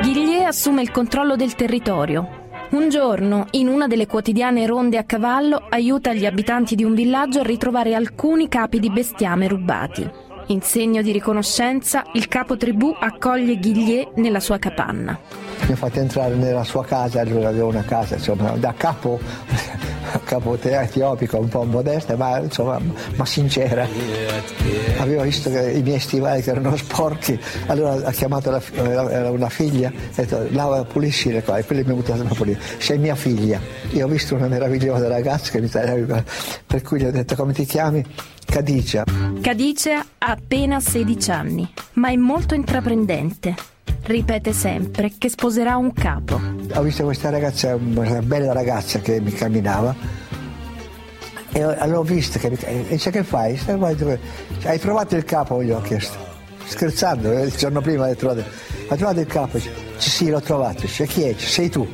Ghiglie 0.01 0.46
assume 0.46 0.82
il 0.84 0.92
controllo 0.92 1.36
del 1.36 1.56
territorio, 1.56 2.44
un 2.72 2.89
giorno, 2.89 3.48
in 3.51 3.67
una 3.67 3.88
delle 3.88 4.07
quotidiane 4.07 4.65
ronde 4.65 4.98
a 4.98 5.03
cavallo, 5.03 5.67
aiuta 5.69 6.13
gli 6.13 6.25
abitanti 6.25 6.75
di 6.75 6.84
un 6.84 6.93
villaggio 6.93 7.39
a 7.39 7.43
ritrovare 7.43 7.93
alcuni 7.93 8.48
capi 8.48 8.79
di 8.79 8.89
bestiame 8.89 9.48
rubati. 9.48 10.10
In 10.48 10.62
segno 10.62 11.01
di 11.01 11.12
riconoscenza, 11.12 12.03
il 12.13 12.27
capo 12.27 12.57
tribù 12.57 12.93
accoglie 12.98 13.57
Ghiglie 13.57 14.12
nella 14.15 14.39
sua 14.39 14.57
capanna. 14.57 15.19
Mi 15.65 15.71
ha 15.71 15.75
fatto 15.75 16.00
entrare 16.00 16.35
nella 16.35 16.63
sua 16.63 16.85
casa, 16.85 17.24
lui 17.24 17.43
aveva 17.43 17.65
una 17.65 17.83
casa, 17.83 18.15
insomma, 18.15 18.51
da 18.51 18.74
capo 18.75 19.19
capo 20.24 20.57
etiopico 20.62 21.38
un 21.38 21.47
po' 21.47 21.63
modesta 21.63 22.15
ma 22.15 22.39
insomma 22.39 22.79
ma 23.15 23.25
sincera. 23.25 23.88
Aveva 24.97 25.24
visto 25.24 25.50
che 25.50 25.71
i 25.71 25.81
miei 25.81 26.00
stivali 26.00 26.43
erano 26.45 26.75
sporchi 26.75 27.39
allora 27.67 28.05
ha 28.05 28.12
chiamato 28.12 28.51
la, 28.51 28.62
era 29.12 29.29
una 29.29 29.50
figlia 29.50 29.89
ha 29.89 29.91
detto 30.15 30.47
lava 30.50 30.83
pulisci 30.83 31.31
le 31.31 31.43
cose. 31.43 31.59
E 31.59 31.65
quelli 31.65 31.83
mi 31.83 31.91
ha 31.91 31.95
buttato 31.95 32.21
a 32.21 32.33
pulire 32.33 32.59
sei 32.77 32.97
mia 32.97 33.15
figlia. 33.15 33.59
Io 33.91 34.05
ho 34.05 34.09
visto 34.09 34.35
una 34.35 34.47
meravigliosa 34.47 35.07
ragazza 35.07 35.51
che 35.51 35.62
mi 35.62 35.67
stava 35.67 36.24
per 36.65 36.81
cui 36.81 37.00
gli 37.00 37.05
ho 37.05 37.12
detto 37.12 37.35
come 37.35 37.53
ti 37.53 37.65
chiami? 37.65 38.03
Cadicia 38.45 39.03
Cadicia 39.41 40.05
ha 40.19 40.31
appena 40.31 40.79
16 40.79 41.31
anni 41.31 41.74
ma 41.93 42.09
è 42.09 42.15
molto 42.15 42.53
intraprendente 42.53 43.55
ripete 44.05 44.53
sempre 44.53 45.12
che 45.17 45.29
sposerà 45.29 45.77
un 45.77 45.91
capo. 45.93 46.39
Ho 46.74 46.81
visto 46.81 47.03
questa 47.03 47.29
ragazza, 47.29 47.75
una 47.75 48.21
bella 48.21 48.53
ragazza 48.53 49.00
che 49.00 49.19
mi 49.19 49.31
camminava 49.31 49.95
e 51.51 51.88
l'ho 51.88 52.03
vista 52.03 52.38
che 52.38 52.50
mi 52.50 52.57
e 52.59 52.85
dice 52.89 53.12
che 53.12 53.24
fai? 53.24 53.57
Hai 54.63 54.79
trovato 54.79 55.15
il 55.15 55.24
capo? 55.24 55.63
Gli 55.63 55.71
ho 55.71 55.81
chiesto. 55.81 56.17
Scherzando, 56.65 57.31
eh, 57.31 57.43
il 57.43 57.55
giorno 57.55 57.79
prima 57.79 58.05
hai 58.05 58.15
trovato, 58.15 58.43
hai 58.89 58.97
trovato 58.97 59.19
il 59.19 59.27
capo? 59.27 59.57
Dice, 59.57 59.71
sì, 59.97 60.29
l'ho 60.29 60.41
trovato. 60.41 60.81
Dice, 60.81 61.05
chi 61.05 61.24
è? 61.24 61.35
Sei 61.38 61.69
tu. 61.69 61.88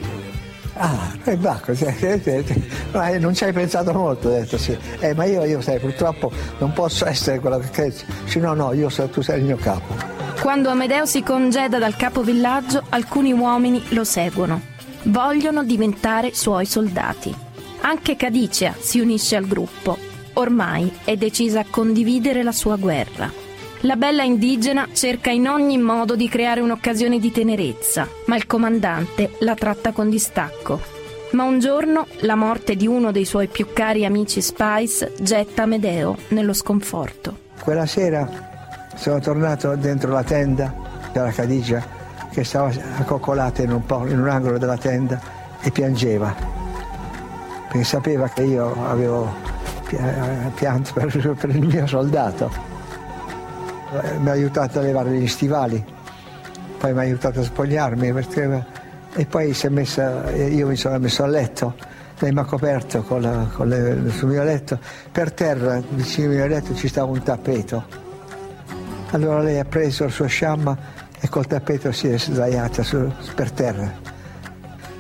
Ah, 0.74 1.14
e 1.26 1.38
Bacco, 1.38 1.74
non 3.20 3.36
ci 3.36 3.44
hai 3.44 3.54
pensato 3.54 3.94
molto, 3.94 4.30
ho 4.30 4.32
detto 4.32 4.58
sì. 4.58 4.76
Eh, 5.00 5.14
ma 5.14 5.26
io, 5.26 5.44
io 5.44 5.62
sai, 5.62 5.78
purtroppo 5.80 6.32
non 6.58 6.74
posso 6.74 7.06
essere 7.06 7.40
quello 7.40 7.60
che 7.60 7.70
credi. 7.70 8.04
Dice, 8.24 8.40
no, 8.40 8.54
no, 8.54 8.74
io 8.74 8.90
tu 8.90 9.22
sei 9.22 9.40
il 9.40 9.46
mio 9.46 9.58
capo. 9.58 10.21
Quando 10.42 10.70
Amedeo 10.70 11.06
si 11.06 11.22
congeda 11.22 11.78
dal 11.78 11.96
capovillaggio, 11.96 12.86
alcuni 12.90 13.32
uomini 13.32 13.80
lo 13.90 14.04
seguono. 14.04 14.60
Vogliono 15.04 15.64
diventare 15.64 16.34
suoi 16.34 16.66
soldati. 16.66 17.32
Anche 17.82 18.16
Cadicea 18.16 18.74
si 18.76 19.00
unisce 19.00 19.36
al 19.36 19.46
gruppo. 19.46 19.96
Ormai 20.34 20.92
è 21.04 21.16
decisa 21.16 21.60
a 21.60 21.66
condividere 21.70 22.42
la 22.42 22.52
sua 22.52 22.76
guerra. 22.78 23.32
La 23.82 23.96
bella 23.96 24.24
indigena 24.24 24.88
cerca 24.92 25.30
in 25.30 25.48
ogni 25.48 25.78
modo 25.78 26.16
di 26.16 26.28
creare 26.28 26.62
un'occasione 26.62 27.20
di 27.20 27.32
tenerezza, 27.32 28.10
ma 28.26 28.36
il 28.36 28.48
comandante 28.48 29.34
la 29.42 29.54
tratta 29.54 29.92
con 29.92 30.10
distacco. 30.10 30.82
Ma 31.34 31.44
un 31.44 31.60
giorno 31.60 32.08
la 32.22 32.36
morte 32.36 32.76
di 32.76 32.88
uno 32.88 33.12
dei 33.12 33.26
suoi 33.26 33.48
più 33.48 33.68
cari 33.74 34.06
amici 34.06 34.42
Spice 34.42 35.14
getta 35.20 35.62
Amedeo 35.62 36.18
nello 36.30 36.54
sconforto. 36.54 37.50
Quella 37.62 37.86
sera 37.86 38.51
sono 38.96 39.20
tornato 39.20 39.76
dentro 39.76 40.12
la 40.12 40.24
tenda, 40.24 40.74
c'era 41.12 41.32
Cadigia 41.32 42.00
che 42.32 42.44
stava 42.44 42.72
accoccolata 42.98 43.62
in 43.62 43.72
un, 43.72 43.84
in 44.10 44.20
un 44.20 44.30
angolo 44.30 44.58
della 44.58 44.78
tenda 44.78 45.20
e 45.62 45.72
piangeva, 45.72 46.34
perché 47.68 47.84
sapeva 47.84 48.28
che 48.30 48.44
io 48.44 48.74
avevo 48.86 49.34
pianto 50.56 50.94
per, 50.94 51.36
per 51.38 51.50
il 51.50 51.66
mio 51.66 51.86
soldato. 51.88 52.50
Mi 54.20 54.30
ha 54.30 54.32
aiutato 54.32 54.80
a 54.80 54.82
levare 54.82 55.12
gli 55.12 55.28
stivali, 55.28 55.84
poi 56.78 56.94
mi 56.94 57.00
ha 57.00 57.02
aiutato 57.02 57.42
a 57.42 57.44
spogliarmi 57.44 58.14
perché, 58.14 58.66
e 59.14 59.26
poi 59.26 59.54
si 59.54 59.66
è 59.66 59.70
messa, 59.70 60.32
io 60.32 60.68
mi 60.68 60.78
sono 60.78 60.98
messo 61.00 61.24
a 61.24 61.28
letto 61.28 61.76
lei 62.22 62.32
mi 62.32 62.40
ha 62.40 62.46
coperto 62.46 63.02
con 63.02 63.22
la, 63.22 63.48
con 63.52 63.68
le, 63.68 64.12
sul 64.12 64.30
mio 64.30 64.44
letto, 64.44 64.80
per 65.12 65.32
terra 65.32 65.82
vicino 65.90 66.30
al 66.30 66.36
mio 66.36 66.48
letto 66.48 66.76
ci 66.76 66.88
stava 66.88 67.12
un 67.12 67.24
tappeto. 67.24 68.01
Allora 69.12 69.42
lei 69.42 69.60
ha 69.60 69.66
preso 69.66 70.06
il 70.06 70.12
suo 70.12 70.26
sciamma 70.28 70.78
e 71.20 71.28
col 71.28 71.46
tappeto 71.46 71.92
si 71.92 72.08
è 72.08 72.18
sdraiata 72.18 72.82
su, 72.82 73.12
per 73.36 73.52
terra. 73.52 73.92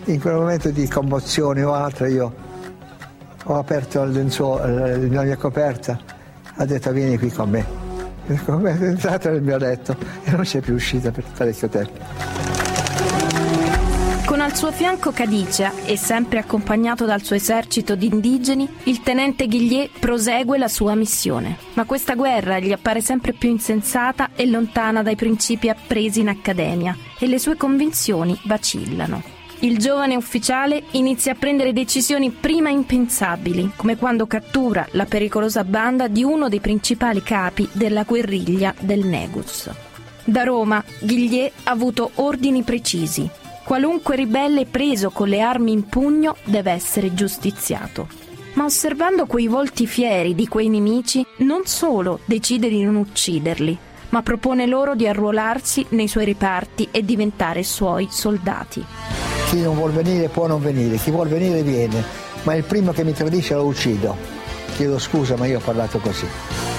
In 0.06 0.20
quel 0.20 0.34
momento 0.34 0.70
di 0.70 0.88
commozione 0.88 1.64
o 1.64 1.74
altro 1.74 2.06
io 2.08 2.34
ho 3.44 3.58
aperto 3.58 4.02
il 4.04 4.12
lenzuolo, 4.12 4.88
la 5.08 5.24
mia 5.24 5.38
coperta, 5.38 5.98
ha 6.56 6.66
detto 6.66 6.92
vieni 6.92 7.18
qui 7.18 7.32
con 7.32 7.50
me. 7.50 7.66
È 8.28 8.84
entrata 8.84 9.32
nel 9.32 9.42
mio 9.42 9.58
letto 9.58 9.96
e 10.24 10.32
non 10.32 10.46
si 10.46 10.58
è 10.58 10.62
più 10.62 10.76
uscita 10.76 11.10
per 11.12 11.24
parecchio 11.36 11.70
tempo. 11.70 12.51
Al 14.52 14.58
suo 14.58 14.74
fianco 14.74 15.12
Cadicia 15.14 15.72
e 15.86 15.96
sempre 15.96 16.38
accompagnato 16.38 17.06
dal 17.06 17.24
suo 17.24 17.38
esercito 17.38 17.96
di 17.96 18.08
indigeni, 18.08 18.68
il 18.84 19.02
tenente 19.02 19.48
Ghiglier 19.48 19.90
prosegue 19.98 20.58
la 20.58 20.68
sua 20.68 20.94
missione. 20.94 21.58
Ma 21.76 21.86
questa 21.86 22.16
guerra 22.16 22.60
gli 22.60 22.74
appare 22.74 23.00
sempre 23.00 23.32
più 23.32 23.50
insensata 23.50 24.32
e 24.36 24.46
lontana 24.46 25.04
dai 25.04 25.16
principi 25.16 25.70
appresi 25.70 26.20
in 26.20 26.28
accademia 26.28 26.96
e 27.18 27.28
le 27.28 27.40
sue 27.40 27.56
convinzioni 27.56 28.38
vacillano. 28.44 29.24
Il 29.60 29.78
giovane 29.78 30.18
ufficiale 30.18 30.84
inizia 30.92 31.32
a 31.32 31.36
prendere 31.36 31.72
decisioni 31.72 32.30
prima 32.30 32.70
impensabili, 32.70 33.72
come 33.78 33.96
quando 33.96 34.28
cattura 34.28 34.86
la 34.92 35.06
pericolosa 35.06 35.64
banda 35.64 36.10
di 36.10 36.26
uno 36.26 36.50
dei 36.50 36.60
principali 36.60 37.24
capi 37.24 37.70
della 37.72 38.04
guerriglia 38.04 38.76
del 38.78 39.06
Negus. 39.06 39.70
Da 40.26 40.44
Roma, 40.44 40.84
Ghiglier 41.00 41.52
ha 41.64 41.72
avuto 41.72 42.12
ordini 42.16 42.64
precisi 42.64 43.40
Qualunque 43.72 44.18
ribelle 44.18 44.66
preso 44.66 45.12
con 45.12 45.30
le 45.30 45.40
armi 45.40 45.72
in 45.72 45.88
pugno 45.88 46.36
deve 46.44 46.72
essere 46.72 47.14
giustiziato. 47.14 48.10
Ma 48.56 48.66
osservando 48.66 49.26
quei 49.28 49.48
volti 49.48 49.88
fieri 49.88 50.36
di 50.36 50.46
quei 50.46 50.68
nemici, 50.68 51.26
non 51.38 51.62
solo 51.64 52.20
decide 52.26 52.68
di 52.68 52.84
non 52.84 52.98
ucciderli, 52.98 53.78
ma 54.10 54.22
propone 54.24 54.66
loro 54.66 54.94
di 54.94 55.08
arruolarsi 55.08 55.86
nei 55.92 56.10
suoi 56.10 56.26
riparti 56.26 56.90
e 56.92 57.06
diventare 57.06 57.64
suoi 57.64 58.10
soldati. 58.12 58.84
Chi 59.48 59.62
non 59.62 59.76
vuol 59.76 59.92
venire 59.92 60.28
può 60.28 60.48
non 60.48 60.62
venire, 60.62 60.98
chi 60.98 61.10
vuol 61.10 61.30
venire 61.30 61.64
viene, 61.64 62.04
ma 62.44 62.54
il 62.56 62.66
primo 62.66 62.92
che 62.92 63.06
mi 63.06 63.14
tradisce 63.14 63.54
lo 63.54 63.64
uccido. 63.64 64.18
Chiedo 64.76 65.00
scusa, 65.00 65.38
ma 65.38 65.46
io 65.46 65.60
ho 65.60 65.62
parlato 65.64 65.98
così. 66.00 66.26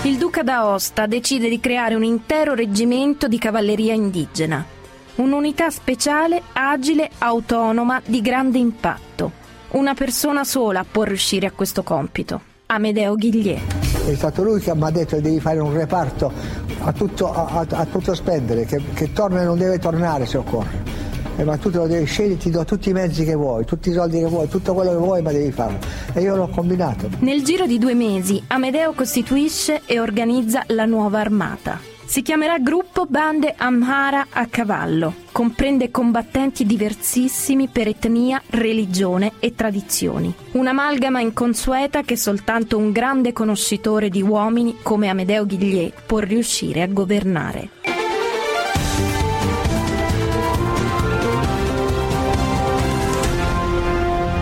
Il 0.02 0.18
duca 0.18 0.42
d'Aosta 0.42 1.06
decide 1.06 1.48
di 1.48 1.58
creare 1.58 1.94
un 1.94 2.04
intero 2.04 2.52
reggimento 2.52 3.28
di 3.28 3.38
cavalleria 3.38 3.94
indigena 3.94 4.80
un'unità 5.16 5.70
speciale, 5.70 6.42
agile, 6.52 7.10
autonoma, 7.18 8.00
di 8.04 8.20
grande 8.20 8.58
impatto. 8.58 9.40
Una 9.70 9.94
persona 9.94 10.44
sola 10.44 10.84
può 10.90 11.02
riuscire 11.02 11.46
a 11.46 11.50
questo 11.50 11.82
compito, 11.82 12.40
Amedeo 12.66 13.14
Ghiglier. 13.14 13.60
È 14.06 14.14
stato 14.14 14.42
lui 14.42 14.60
che 14.60 14.74
mi 14.74 14.82
ha 14.82 14.90
detto 14.90 15.16
che 15.16 15.22
devi 15.22 15.40
fare 15.40 15.58
un 15.60 15.72
reparto 15.72 16.32
a 16.80 16.92
tutto, 16.92 17.32
a, 17.32 17.66
a 17.68 17.86
tutto 17.86 18.14
spendere, 18.14 18.64
che, 18.64 18.80
che, 18.94 19.12
torna 19.12 19.42
e 19.42 19.44
non 19.44 19.58
deve 19.58 19.78
tornare 19.78 20.26
se 20.26 20.38
occorre. 20.38 21.00
Eh, 21.36 21.44
ma 21.44 21.56
tu 21.56 21.70
te 21.70 21.78
lo 21.78 21.86
devi 21.86 22.04
scegliere, 22.04 22.36
ti 22.36 22.50
do 22.50 22.64
tutti 22.64 22.90
i 22.90 22.92
mezzi 22.92 23.24
che 23.24 23.34
vuoi, 23.34 23.64
tutti 23.64 23.88
i 23.88 23.92
soldi 23.92 24.18
che 24.18 24.26
vuoi, 24.26 24.48
tutto 24.48 24.74
quello 24.74 24.90
che 24.90 24.96
vuoi, 24.96 25.22
ma 25.22 25.32
devi 25.32 25.50
farlo. 25.50 25.78
E 26.12 26.20
io 26.20 26.36
l'ho 26.36 26.48
combinato. 26.48 27.08
Nel 27.20 27.42
giro 27.42 27.66
di 27.66 27.78
due 27.78 27.94
mesi, 27.94 28.42
Amedeo 28.48 28.92
costituisce 28.92 29.82
e 29.86 29.98
organizza 29.98 30.64
la 30.68 30.84
nuova 30.84 31.20
armata. 31.20 31.91
Si 32.12 32.20
chiamerà 32.20 32.58
Gruppo 32.58 33.06
Bande 33.06 33.54
Amhara 33.56 34.26
a 34.28 34.44
cavallo. 34.44 35.14
Comprende 35.32 35.90
combattenti 35.90 36.66
diversissimi 36.66 37.68
per 37.68 37.88
etnia, 37.88 38.42
religione 38.48 39.32
e 39.38 39.54
tradizioni. 39.54 40.30
Un'amalgama 40.50 41.20
inconsueta 41.20 42.02
che 42.02 42.18
soltanto 42.18 42.76
un 42.76 42.92
grande 42.92 43.32
conoscitore 43.32 44.10
di 44.10 44.20
uomini 44.20 44.80
come 44.82 45.08
Amedeo 45.08 45.46
Ghiglier 45.46 45.90
può 46.04 46.18
riuscire 46.18 46.82
a 46.82 46.86
governare. 46.86 47.70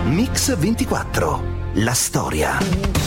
Mix 0.07 0.57
24. 0.57 1.43
La 1.75 1.93
storia. 1.93 3.00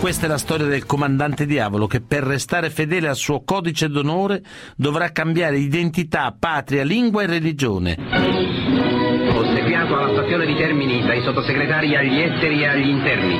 Questa 0.00 0.26
è 0.26 0.28
la 0.28 0.38
storia 0.38 0.66
del 0.66 0.86
comandante 0.86 1.46
diavolo 1.46 1.86
che 1.86 2.00
per 2.00 2.22
restare 2.22 2.70
fedele 2.70 3.08
al 3.08 3.16
suo 3.16 3.42
codice 3.42 3.88
d'onore 3.88 4.42
dovrà 4.76 5.10
cambiare 5.12 5.58
identità, 5.58 6.34
patria, 6.38 6.84
lingua 6.84 7.22
e 7.22 7.26
religione 7.26 8.63
stazione 10.34 10.46
di 10.46 10.56
Termini 10.56 11.02
dai 11.06 11.22
sottosegretari 11.22 11.94
agli 11.94 12.20
esteri 12.20 12.62
e 12.62 12.66
agli 12.66 12.88
interni, 12.88 13.38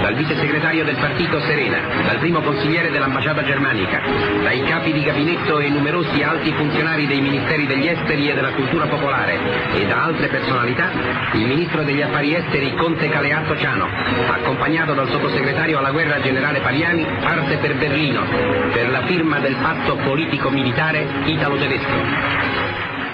dal 0.00 0.14
vice 0.14 0.36
segretario 0.36 0.84
del 0.84 0.94
partito 0.94 1.40
Serena, 1.40 1.78
dal 2.06 2.18
primo 2.18 2.40
consigliere 2.40 2.90
dell'ambasciata 2.90 3.42
germanica, 3.42 4.00
dai 4.42 4.62
capi 4.62 4.92
di 4.92 5.02
gabinetto 5.02 5.58
e 5.58 5.68
numerosi 5.68 6.22
alti 6.22 6.52
funzionari 6.52 7.08
dei 7.08 7.20
ministeri 7.20 7.66
degli 7.66 7.88
esteri 7.88 8.30
e 8.30 8.34
della 8.34 8.52
cultura 8.52 8.86
popolare 8.86 9.38
e 9.74 9.86
da 9.86 10.04
altre 10.04 10.28
personalità, 10.28 10.90
il 11.32 11.46
ministro 11.46 11.82
degli 11.82 12.02
affari 12.02 12.36
esteri 12.36 12.74
Conte 12.76 13.08
Caleazzo 13.08 13.56
Ciano, 13.58 13.88
accompagnato 14.28 14.94
dal 14.94 15.08
sottosegretario 15.10 15.78
alla 15.78 15.90
guerra 15.90 16.20
generale 16.20 16.60
Paliani, 16.60 17.04
parte 17.22 17.56
per 17.56 17.76
Berlino 17.76 18.22
per 18.72 18.88
la 18.90 19.04
firma 19.06 19.40
del 19.40 19.56
patto 19.56 19.96
politico-militare 19.96 21.08
italo-tedesco. 21.24 22.65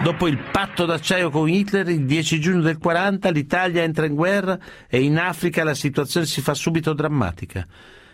Dopo 0.02 0.26
il 0.26 0.38
patto 0.50 0.84
d'acciaio 0.84 1.30
con 1.30 1.48
Hitler, 1.48 1.88
il 1.88 2.04
10 2.04 2.40
giugno 2.40 2.60
del 2.60 2.78
40 2.78 3.30
l'Italia 3.30 3.82
entra 3.82 4.04
in 4.04 4.16
guerra 4.16 4.58
e 4.88 5.00
in 5.00 5.16
Africa 5.16 5.62
la 5.62 5.74
situazione 5.74 6.26
si 6.26 6.40
fa 6.40 6.54
subito 6.54 6.92
drammatica. 6.92 7.64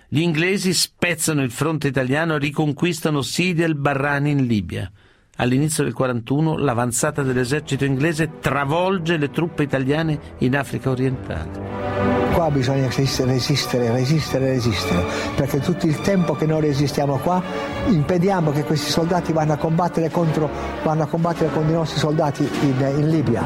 Gli 0.07 0.21
inglesi 0.21 0.75
spezzano 0.75 1.43
il 1.43 1.51
fronte 1.51 1.89
italiano 1.89 2.35
e 2.35 2.41
riconquistano 2.41 3.23
Sidi 3.23 3.63
el 3.63 3.75
Barrani 3.75 4.33
in 4.33 4.45
Libia. 4.45 4.91
All'inizio 5.37 5.83
del 5.83 5.95
41 5.95 6.59
l'avanzata 6.59 7.23
dell'esercito 7.23 7.87
inglese 7.87 8.33
travolge 8.39 9.17
le 9.17 9.31
truppe 9.31 9.63
italiane 9.63 10.19
in 10.41 10.57
Africa 10.57 10.91
orientale 10.91 12.18
qua 12.39 12.53
bisogna 12.53 12.87
resistere, 12.87 13.91
resistere, 13.91 14.51
resistere, 14.51 15.05
perché 15.35 15.59
tutto 15.59 15.89
il 15.89 16.01
tempo 16.03 16.35
che 16.35 16.47
noi 16.47 16.61
resistiamo 16.61 17.17
qua 17.17 17.43
impediamo 17.89 18.53
che 18.53 18.63
questi 18.63 18.93
soldati 18.93 19.33
vanno 19.33 19.55
a 19.55 19.57
combattere 19.57 20.09
contro, 20.09 20.49
vanno 20.85 21.03
a 21.03 21.07
combattere 21.07 21.51
con 21.51 21.69
i 21.69 21.73
nostri 21.73 21.99
soldati 21.99 22.49
in, 22.61 22.95
in 22.97 23.11
Libia. 23.11 23.43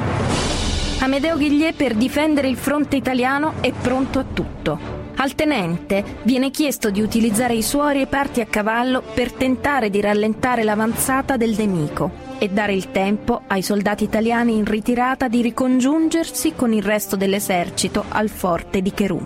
Amedeo 0.98 1.38
Ghiglier 1.38 1.72
per 1.72 1.94
difendere 1.94 2.48
il 2.48 2.58
fronte 2.58 2.96
italiano 2.96 3.54
è 3.60 3.72
pronto 3.72 4.18
a 4.18 4.26
tutto. 4.30 4.78
Al 5.16 5.34
tenente 5.34 6.04
viene 6.24 6.50
chiesto 6.50 6.90
di 6.90 7.00
utilizzare 7.00 7.54
i 7.54 7.62
suoi 7.62 7.94
reparti 7.94 8.42
a 8.42 8.46
cavallo 8.46 9.02
per 9.14 9.32
tentare 9.32 9.88
di 9.88 10.02
rallentare 10.02 10.64
l'avanzata 10.64 11.38
del 11.38 11.54
nemico 11.56 12.31
e 12.42 12.48
dare 12.48 12.74
il 12.74 12.90
tempo 12.90 13.42
ai 13.46 13.62
soldati 13.62 14.02
italiani 14.02 14.56
in 14.56 14.64
ritirata 14.64 15.28
di 15.28 15.42
ricongiungersi 15.42 16.54
con 16.56 16.72
il 16.72 16.82
resto 16.82 17.14
dell'esercito 17.14 18.04
al 18.08 18.30
forte 18.30 18.82
di 18.82 18.90
Cherù. 18.90 19.24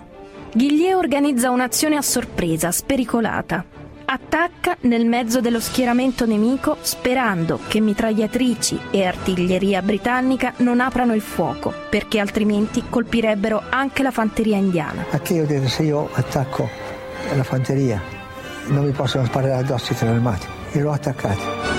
Ghiglier 0.53 0.95
organizza 0.95 1.49
un'azione 1.49 1.95
a 1.95 2.03
sorpresa, 2.03 2.71
spericolata 2.71 3.65
attacca 4.09 4.77
nel 4.81 5.05
mezzo 5.05 5.41
dello 5.41 5.59
schieramento 5.59 6.25
nemico 6.25 6.77
sperando 6.79 7.59
che 7.67 7.81
mitragliatrici 7.81 8.79
e 8.91 9.05
artiglieria 9.05 9.81
britannica 9.81 10.53
non 10.57 10.79
aprano 10.79 11.13
il 11.13 11.21
fuoco 11.21 11.73
perché 11.89 12.19
altrimenti 12.19 12.83
colpirebbero 12.87 13.63
anche 13.69 14.03
la 14.03 14.11
fanteria 14.11 14.57
indiana. 14.57 15.07
A 15.09 15.19
che 15.19 15.33
io 15.33 15.45
detto 15.45 15.67
se 15.67 15.83
io 15.83 16.07
attacco 16.13 16.69
la 17.35 17.43
fanteria 17.43 17.99
non 18.67 18.85
mi 18.85 18.91
possono 18.91 19.25
sparare 19.25 19.55
addosso 19.55 19.91
i 19.91 19.95
carri 19.95 20.13
armati 20.13 20.47
e 20.71 20.79
l'ho 20.79 20.91
attaccato. 20.91 21.76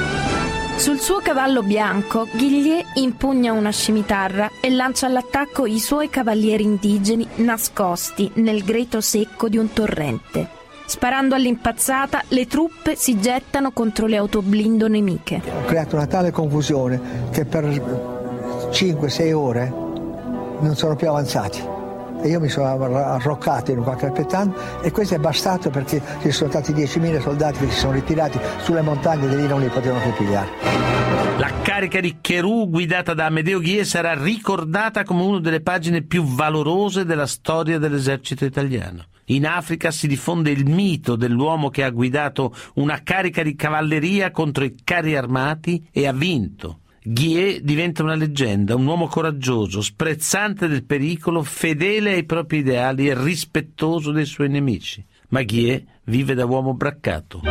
Sul 0.79 1.01
suo 1.01 1.19
cavallo 1.19 1.65
bianco, 1.65 2.29
Ghiglier 2.31 2.85
impugna 2.95 3.53
una 3.53 3.73
scimitarra 3.73 4.49
e 4.61 4.71
lancia 4.71 5.07
all'attacco 5.07 5.67
i 5.67 5.81
suoi 5.81 6.09
cavalieri 6.09 6.63
indigeni 6.63 7.27
nascosti 7.39 8.31
nel 8.35 8.63
greto 8.63 9.01
secco 9.01 9.49
di 9.49 9.59
un 9.59 9.73
torrente. 9.73 10.49
Sparando 10.87 11.35
all'impazzata, 11.35 12.23
le 12.29 12.47
truppe 12.47 12.95
si 12.95 13.19
gettano 13.19 13.73
contro 13.73 14.07
le 14.07 14.19
autoblindo 14.19 14.87
nemiche. 14.87 15.43
Ho 15.45 15.67
creato 15.67 15.97
una 15.97 16.07
tale 16.07 16.31
confusione 16.31 17.29
che 17.33 17.45
per 17.45 17.65
5-6 17.65 19.33
ore 19.33 19.69
non 20.61 20.77
sono 20.77 20.95
più 20.95 21.09
avanzati 21.09 21.78
e 22.23 22.29
io 22.29 22.41
mi 22.41 22.49
sono 22.49 22.67
arroccato 22.67 23.71
in 23.71 23.79
un 23.79 23.85
qualche 23.85 24.07
alpettano 24.07 24.55
e 24.83 24.91
questo 24.91 25.15
è 25.15 25.19
bastato 25.19 25.71
perché 25.71 26.01
ci 26.21 26.31
sono 26.31 26.51
stati 26.51 26.73
10.000 26.73 27.21
soldati 27.21 27.59
che 27.59 27.71
si 27.71 27.79
sono 27.79 27.93
ritirati 27.93 28.39
sulle 28.63 28.83
montagne 28.83 29.31
e 29.31 29.37
lì 29.37 29.47
non 29.47 29.61
li 29.61 29.69
potevano 29.69 30.03
più 30.03 30.25
pigliare. 30.25 30.49
La 31.39 31.53
carica 31.63 32.01
di 32.01 32.19
Cherù 32.21 32.69
guidata 32.69 33.15
da 33.15 33.27
Amedeo 33.27 33.61
Ghie 33.61 33.85
sarà 33.85 34.21
ricordata 34.21 35.05
come 35.05 35.23
una 35.23 35.41
delle 35.41 35.61
pagine 35.61 36.03
più 36.03 36.25
valorose 36.25 37.05
della 37.05 37.27
storia 37.27 37.79
dell'esercito 37.79 38.45
italiano. 38.45 39.05
In 39.27 39.47
Africa 39.47 39.91
si 39.91 40.09
diffonde 40.09 40.51
il 40.51 40.69
mito 40.69 41.15
dell'uomo 41.15 41.69
che 41.69 41.85
ha 41.85 41.91
guidato 41.91 42.55
una 42.75 43.03
carica 43.03 43.43
di 43.43 43.55
cavalleria 43.55 44.31
contro 44.31 44.65
i 44.65 44.75
carri 44.83 45.17
armati 45.17 45.87
e 45.93 46.07
ha 46.07 46.13
vinto. 46.13 46.81
Guillet 47.03 47.61
diventa 47.61 48.03
una 48.03 48.17
leggenda, 48.17 48.75
un 48.75 48.87
uomo 48.87 49.07
coraggioso, 49.07 49.81
sprezzante 49.81 50.67
del 50.67 50.85
pericolo, 50.85 51.43
fedele 51.43 52.15
ai 52.15 52.25
propri 52.25 52.59
ideali 52.59 53.09
e 53.09 53.15
rispettoso 53.15 54.11
dei 54.11 54.27
suoi 54.27 54.49
nemici. 54.49 55.05
Ma 55.29 55.43
Guillet 55.43 55.85
vive 56.05 56.35
da 56.35 56.45
uomo 56.45 56.75
braccato. 56.75 57.43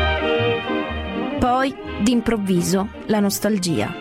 Poi, 1.40 1.74
d'improvviso, 2.02 2.90
la 3.06 3.20
nostalgia. 3.20 3.94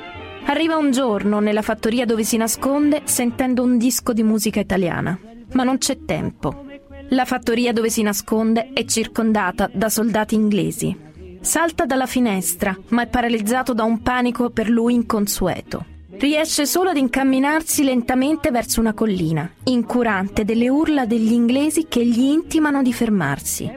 Arriva 0.46 0.76
un 0.76 0.90
giorno 0.90 1.40
nella 1.40 1.62
fattoria 1.62 2.04
dove 2.04 2.24
si 2.24 2.36
nasconde 2.36 3.02
sentendo 3.04 3.62
un 3.62 3.78
disco 3.78 4.12
di 4.12 4.22
musica 4.22 4.60
italiana. 4.60 5.18
Ma 5.52 5.62
non 5.62 5.78
c'è 5.78 6.04
tempo. 6.04 6.64
La 7.10 7.24
fattoria 7.24 7.72
dove 7.72 7.88
si 7.88 8.02
nasconde 8.02 8.70
è 8.72 8.84
circondata 8.84 9.70
da 9.72 9.88
soldati 9.88 10.34
inglesi 10.34 11.04
Salta 11.46 11.86
dalla 11.86 12.06
finestra, 12.06 12.76
ma 12.88 13.02
è 13.02 13.06
paralizzato 13.06 13.72
da 13.72 13.84
un 13.84 14.02
panico 14.02 14.50
per 14.50 14.68
lui 14.68 14.94
inconsueto. 14.94 15.84
Riesce 16.18 16.66
solo 16.66 16.90
ad 16.90 16.96
incamminarsi 16.96 17.84
lentamente 17.84 18.50
verso 18.50 18.80
una 18.80 18.94
collina, 18.94 19.48
incurante 19.62 20.44
delle 20.44 20.68
urla 20.68 21.06
degli 21.06 21.30
inglesi 21.30 21.86
che 21.86 22.04
gli 22.04 22.24
intimano 22.24 22.82
di 22.82 22.92
fermarsi. 22.92 23.72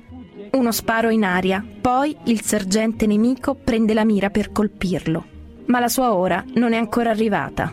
Uno 0.53 0.71
sparo 0.71 1.11
in 1.11 1.23
aria, 1.23 1.63
poi 1.79 2.17
il 2.23 2.41
sergente 2.41 3.05
nemico 3.05 3.53
prende 3.53 3.93
la 3.93 4.03
mira 4.03 4.31
per 4.31 4.51
colpirlo. 4.51 5.23
Ma 5.67 5.79
la 5.79 5.89
sua 5.89 6.15
ora 6.15 6.43
non 6.55 6.73
è 6.73 6.77
ancora 6.77 7.11
arrivata. 7.11 7.71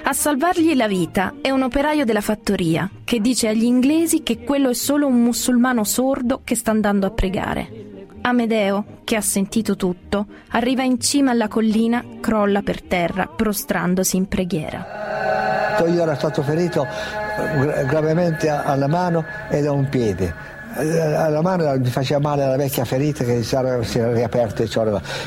A 0.00 0.12
salvargli 0.12 0.76
la 0.76 0.86
vita 0.86 1.34
è 1.40 1.50
un 1.50 1.62
operaio 1.62 2.04
della 2.04 2.20
fattoria 2.20 2.88
che 3.02 3.20
dice 3.20 3.48
agli 3.48 3.64
inglesi 3.64 4.22
che 4.22 4.44
quello 4.44 4.70
è 4.70 4.74
solo 4.74 5.08
un 5.08 5.20
musulmano 5.20 5.82
sordo 5.82 6.42
che 6.44 6.54
sta 6.54 6.70
andando 6.70 7.06
a 7.06 7.10
pregare. 7.10 7.96
Amedeo, 8.28 8.84
che 9.04 9.16
ha 9.16 9.20
sentito 9.20 9.76
tutto, 9.76 10.26
arriva 10.50 10.82
in 10.82 11.00
cima 11.00 11.30
alla 11.30 11.48
collina, 11.48 12.04
crolla 12.20 12.62
per 12.62 12.82
terra, 12.82 13.26
prostrandosi 13.26 14.16
in 14.16 14.28
preghiera. 14.28 15.76
Io 15.86 16.02
ero 16.02 16.14
stato 16.14 16.42
ferito 16.42 16.84
eh, 16.84 17.84
gravemente 17.86 18.48
alla 18.48 18.88
mano 18.88 19.24
e 19.48 19.62
da 19.62 19.72
un 19.72 19.88
piede 19.88 20.56
alla 20.78 21.42
mano 21.42 21.76
mi 21.76 21.90
faceva 21.90 22.20
male 22.20 22.46
la 22.46 22.56
vecchia 22.56 22.84
ferita 22.84 23.24
che 23.24 23.42
si 23.42 23.54
era, 23.54 23.82
si 23.82 23.98
era 23.98 24.12
riaperta 24.12 24.62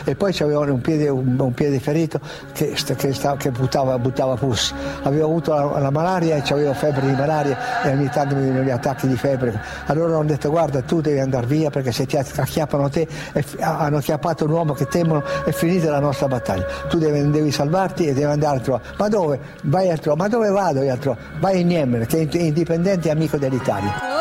e 0.06 0.16
poi 0.16 0.36
avevo 0.40 0.62
un 0.62 0.80
piede, 0.80 1.10
un, 1.10 1.38
un 1.38 1.54
piede 1.54 1.80
ferito 1.80 2.20
che, 2.54 2.74
che, 2.96 3.14
stava, 3.14 3.36
che 3.36 3.52
buttava, 3.52 3.98
buttava 4.00 4.36
pus. 4.36 4.74
Avevo 5.04 5.26
avuto 5.26 5.54
la, 5.54 5.80
la 5.80 5.90
malaria 5.90 6.38
e 6.38 6.44
avevo 6.50 6.74
febbre 6.74 7.06
di 7.06 7.14
malaria 7.14 7.84
e 7.84 7.90
ogni 7.90 8.10
tanto 8.10 8.36
mi 8.36 8.42
venivano 8.42 8.66
gli 8.66 8.70
attacchi 8.70 9.08
di 9.08 9.16
febbre. 9.16 9.60
Allora 9.88 10.18
ho 10.18 10.24
detto 10.24 10.50
guarda 10.50 10.82
tu 10.82 11.02
devi 11.02 11.20
andare 11.20 11.46
via 11.48 11.70
perché 11.70 11.92
se 11.92 12.06
ti 12.06 12.18
acchiappano 12.18 12.90
te 12.90 13.08
e, 13.34 13.44
hanno 13.60 13.98
acchiappato 13.98 14.46
un 14.46 14.52
uomo 14.52 14.74
che 14.74 14.88
temono 14.88 15.24
è 15.44 15.52
finita 15.52 15.90
la 15.90 16.00
nostra 16.00 16.28
battaglia. 16.28 16.66
Tu 16.88 16.98
devi, 16.98 17.30
devi 17.30 17.52
salvarti 17.52 18.06
e 18.06 18.14
devi 18.14 18.24
andare 18.24 18.58
a 18.58 18.60
trovare. 18.62 18.84
Ma 18.98 19.08
dove? 19.10 19.40
Vai 19.64 19.90
a 19.90 19.98
trovare. 19.98 20.22
Ma 20.22 20.28
dove 20.28 20.50
vado 20.50 20.82
io 20.82 20.94
a 20.94 20.98
trovare? 20.98 21.26
Vai 21.40 21.60
in 21.62 21.72
Yemen 21.72 22.06
che 22.06 22.28
è 22.30 22.38
indipendente 22.38 23.10
e 23.10 23.12
amico 23.12 23.38
dell'Italia. 23.38 24.21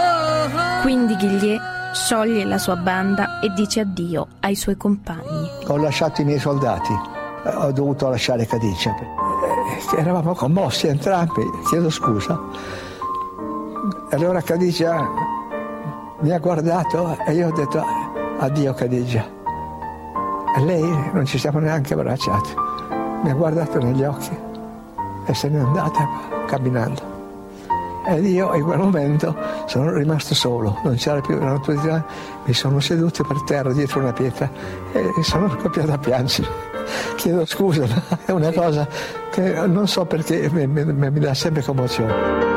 Quindi 0.82 1.14
Ghillier 1.16 1.60
scioglie 1.92 2.44
la 2.44 2.56
sua 2.56 2.76
banda 2.76 3.40
e 3.40 3.50
dice 3.50 3.80
addio 3.80 4.26
ai 4.40 4.54
suoi 4.54 4.76
compagni. 4.76 5.48
Ho 5.66 5.76
lasciato 5.76 6.22
i 6.22 6.24
miei 6.24 6.38
soldati, 6.38 6.92
ho 7.44 7.70
dovuto 7.70 8.08
lasciare 8.08 8.46
Cadice. 8.46 8.88
Eh, 8.88 10.00
eravamo 10.00 10.34
commossi 10.34 10.86
entrambi, 10.86 11.42
chiedo 11.68 11.90
scusa. 11.90 12.40
Allora 14.10 14.40
Cadice 14.40 14.90
mi 16.20 16.30
ha 16.32 16.38
guardato 16.38 17.16
e 17.26 17.32
io 17.34 17.48
ho 17.48 17.52
detto 17.52 17.84
addio 18.38 18.72
Cadice. 18.72 19.38
E 20.56 20.64
lei 20.64 21.10
non 21.12 21.26
ci 21.26 21.38
siamo 21.38 21.58
neanche 21.58 21.92
abbracciati. 21.92 22.54
Mi 23.22 23.30
ha 23.30 23.34
guardato 23.34 23.78
negli 23.78 24.02
occhi 24.02 24.36
e 25.26 25.34
se 25.34 25.48
n'è 25.48 25.60
andata 25.60 26.08
camminando. 26.46 27.09
Ed 28.10 28.26
io 28.26 28.52
in 28.54 28.64
quel 28.64 28.78
momento 28.78 29.36
sono 29.66 29.94
rimasto 29.94 30.34
solo, 30.34 30.80
non 30.82 30.96
c'era 30.96 31.20
più 31.20 31.38
la 31.38 31.52
naturalità, 31.52 32.04
mi 32.44 32.52
sono 32.52 32.80
seduto 32.80 33.22
per 33.22 33.40
terra 33.44 33.72
dietro 33.72 34.00
una 34.00 34.12
pietra 34.12 34.50
e 34.92 35.22
sono 35.22 35.48
scoppiato 35.48 35.92
a 35.92 35.98
piangere. 35.98 36.48
Chiedo 37.14 37.46
scusa, 37.46 37.86
ma 37.86 38.18
è 38.24 38.32
una 38.32 38.50
cosa 38.50 38.88
che 39.30 39.64
non 39.66 39.86
so 39.86 40.06
perché 40.06 40.50
mi, 40.50 40.66
mi, 40.66 40.84
mi 40.92 41.20
dà 41.20 41.34
sempre 41.34 41.62
commozione. 41.62 42.48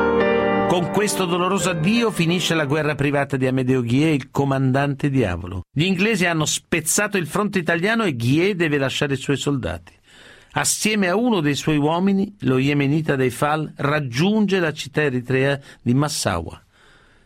Con 0.68 0.90
questo 0.90 1.24
doloroso 1.24 1.70
addio 1.70 2.10
finisce 2.10 2.54
la 2.54 2.64
guerra 2.64 2.96
privata 2.96 3.36
di 3.36 3.46
Amedeo 3.46 3.80
Ghie, 3.80 4.10
il 4.10 4.30
comandante 4.32 5.08
diavolo. 5.08 5.62
Gli 5.72 5.84
inglesi 5.84 6.26
hanno 6.26 6.46
spezzato 6.46 7.16
il 7.16 7.28
fronte 7.28 7.60
italiano 7.60 8.02
e 8.02 8.16
Ghie 8.16 8.56
deve 8.56 8.78
lasciare 8.78 9.14
i 9.14 9.18
suoi 9.18 9.36
soldati. 9.36 9.92
Assieme 10.56 11.08
a 11.08 11.16
uno 11.16 11.40
dei 11.40 11.56
suoi 11.56 11.78
uomini, 11.78 12.36
lo 12.42 12.58
yemenita 12.58 13.16
dei 13.16 13.30
Fal 13.30 13.72
raggiunge 13.74 14.60
la 14.60 14.72
città 14.72 15.02
eritrea 15.02 15.58
di 15.82 15.94
Massawa. 15.94 16.62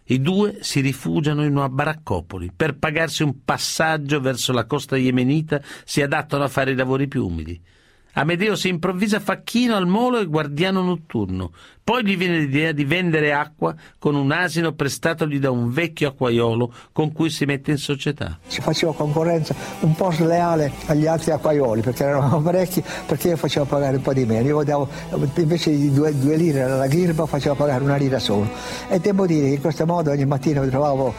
I 0.04 0.22
due 0.22 0.60
si 0.62 0.80
rifugiano 0.80 1.44
in 1.44 1.54
una 1.54 1.68
baraccopoli. 1.68 2.52
Per 2.56 2.78
pagarsi 2.78 3.22
un 3.22 3.44
passaggio 3.44 4.20
verso 4.20 4.54
la 4.54 4.64
costa 4.64 4.96
yemenita 4.96 5.60
si 5.84 6.00
adattano 6.00 6.44
a 6.44 6.48
fare 6.48 6.70
i 6.70 6.74
lavori 6.74 7.06
più 7.06 7.26
umili. 7.26 7.60
Amedeo 8.12 8.56
si 8.56 8.68
improvvisa 8.68 9.20
facchino 9.20 9.76
al 9.76 9.86
molo 9.86 10.20
e 10.20 10.24
guardiano 10.24 10.80
notturno. 10.80 11.52
Poi 11.88 12.04
gli 12.04 12.18
viene 12.18 12.40
l'idea 12.40 12.72
di 12.72 12.84
vendere 12.84 13.32
acqua 13.32 13.74
con 13.98 14.14
un 14.14 14.30
asino 14.30 14.72
prestatogli 14.72 15.38
da 15.38 15.50
un 15.50 15.72
vecchio 15.72 16.08
acquaiolo 16.08 16.70
con 16.92 17.12
cui 17.12 17.30
si 17.30 17.46
mette 17.46 17.70
in 17.70 17.78
società. 17.78 18.38
Ci 18.46 18.60
facevo 18.60 18.92
concorrenza 18.92 19.54
un 19.80 19.94
po' 19.94 20.10
sleale 20.10 20.70
agli 20.84 21.06
altri 21.06 21.30
acquaioli 21.30 21.80
perché 21.80 22.04
erano 22.04 22.42
parecchi, 22.42 22.84
perché 23.06 23.28
io 23.28 23.38
facevo 23.38 23.64
pagare 23.64 23.96
un 23.96 24.02
po' 24.02 24.12
di 24.12 24.26
meno. 24.26 24.46
Io 24.46 24.62
davo, 24.64 24.86
invece 25.36 25.70
di 25.70 25.90
due, 25.90 26.14
due 26.14 26.36
lire 26.36 26.60
alla 26.60 26.86
ghirba 26.88 27.24
facevo 27.24 27.54
pagare 27.54 27.82
una 27.82 27.96
lira 27.96 28.18
solo. 28.18 28.50
E 28.90 28.98
devo 28.98 29.24
dire 29.24 29.46
che 29.46 29.54
in 29.54 29.60
questo 29.62 29.86
modo 29.86 30.10
ogni 30.10 30.26
mattina 30.26 30.60
mi 30.60 30.68
trovavo, 30.68 31.14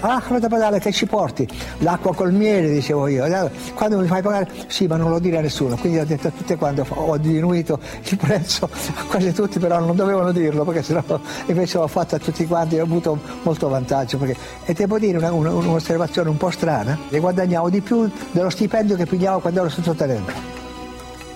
ah, 0.00 0.22
guarda 0.26 0.48
pedale 0.48 0.78
che 0.78 0.92
ci 0.92 1.04
porti? 1.04 1.46
L'acqua 1.80 2.14
col 2.14 2.32
miele, 2.32 2.70
dicevo 2.70 3.06
io. 3.06 3.50
Quando 3.74 3.98
mi 3.98 4.06
fai 4.06 4.22
pagare? 4.22 4.48
Sì, 4.68 4.86
ma 4.86 4.96
non 4.96 5.10
lo 5.10 5.18
dire 5.18 5.36
a 5.36 5.40
nessuno. 5.42 5.76
Quindi 5.76 5.98
ho 5.98 6.06
detto 6.06 6.28
a 6.28 6.30
tutte 6.30 6.56
quante, 6.56 6.86
ho 6.88 7.18
diminuito 7.18 7.78
il 8.08 8.16
prezzo 8.16 8.70
quasi 9.08 9.26
tutte 9.26 9.40
tutti 9.42 9.58
però 9.58 9.80
non 9.80 9.96
dovevano 9.96 10.30
dirlo 10.30 10.64
perché 10.64 10.82
sennò 10.82 11.02
invece 11.46 11.78
l'ho 11.78 11.88
fatto 11.88 12.14
a 12.14 12.18
tutti 12.18 12.46
quanti 12.46 12.76
e 12.76 12.80
ho 12.80 12.84
avuto 12.84 13.18
molto 13.42 13.68
vantaggio. 13.68 14.18
Perché, 14.18 14.36
e 14.64 14.72
devo 14.72 14.98
dire 14.98 15.18
una, 15.18 15.32
una, 15.32 15.52
un'osservazione 15.52 16.28
un 16.28 16.36
po' 16.36 16.50
strana, 16.50 16.96
e 17.08 17.18
guadagnavo 17.18 17.70
di 17.70 17.80
più 17.80 18.08
dello 18.30 18.50
stipendio 18.50 18.96
che 18.96 19.06
pigliavo 19.06 19.40
quando 19.40 19.60
ero 19.60 19.68
sottotenente. 19.68 20.60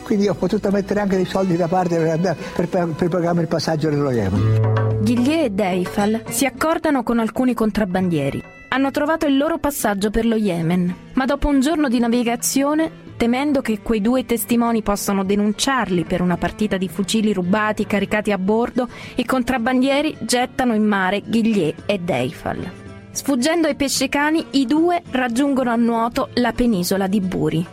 Quindi 0.05 0.29
ho 0.29 0.35
potuto 0.35 0.71
mettere 0.71 1.01
anche 1.01 1.17
dei 1.17 1.25
soldi 1.25 1.57
da 1.57 1.67
parte 1.67 1.97
per, 1.97 2.09
andare, 2.09 2.37
per, 2.55 2.69
per, 2.69 3.09
pagare 3.09 3.41
il 3.41 3.49
passaggio 3.49 3.89
dello 3.89 4.13
Yemen. 4.13 5.01
Ghillier 5.01 5.47
e 5.47 5.51
Deifal 5.51 6.23
si 6.29 6.47
accordano 6.47 7.03
con 7.03 7.19
alcuni 7.19 7.55
contrabbandieri. 7.55 8.43
Hanno 8.69 8.91
trovato 8.93 9.27
il 9.27 9.37
loro 9.37 9.59
passaggio 9.59 10.11
per 10.11 10.25
lo 10.25 10.37
Yemen, 10.37 10.95
ma 11.15 11.25
dopo 11.25 11.49
un 11.49 11.61
giorno 11.61 11.89
di 11.89 11.99
navigazione 11.99 13.06
temendo 13.17 13.61
che 13.61 13.81
quei 13.81 14.01
due 14.01 14.25
testimoni 14.25 14.83
possano 14.83 15.25
denunciarli 15.25 16.05
per 16.05 16.21
una 16.21 16.37
partita 16.37 16.77
di 16.77 16.89
fucili 16.89 17.33
rubati 17.33 17.87
caricati 17.87 18.33
a 18.33 18.39
bordo, 18.39 18.89
i 19.17 19.25
contrabbandieri 19.25 20.17
gettano 20.21 20.75
in 20.75 20.85
mare 20.85 21.23
Ghillier 21.25 21.75
e 21.87 21.99
Deifal. 21.99 22.71
Sfuggendo 23.11 23.67
ai 23.67 23.77
pescecani, 23.77 24.45
i 24.53 24.67
due 24.67 25.03
raggiungono 25.11 25.71
a 25.71 25.77
nuoto 25.77 26.29
la 26.35 26.53
penisola 26.53 27.07
di 27.07 27.21
Buri. 27.21 27.67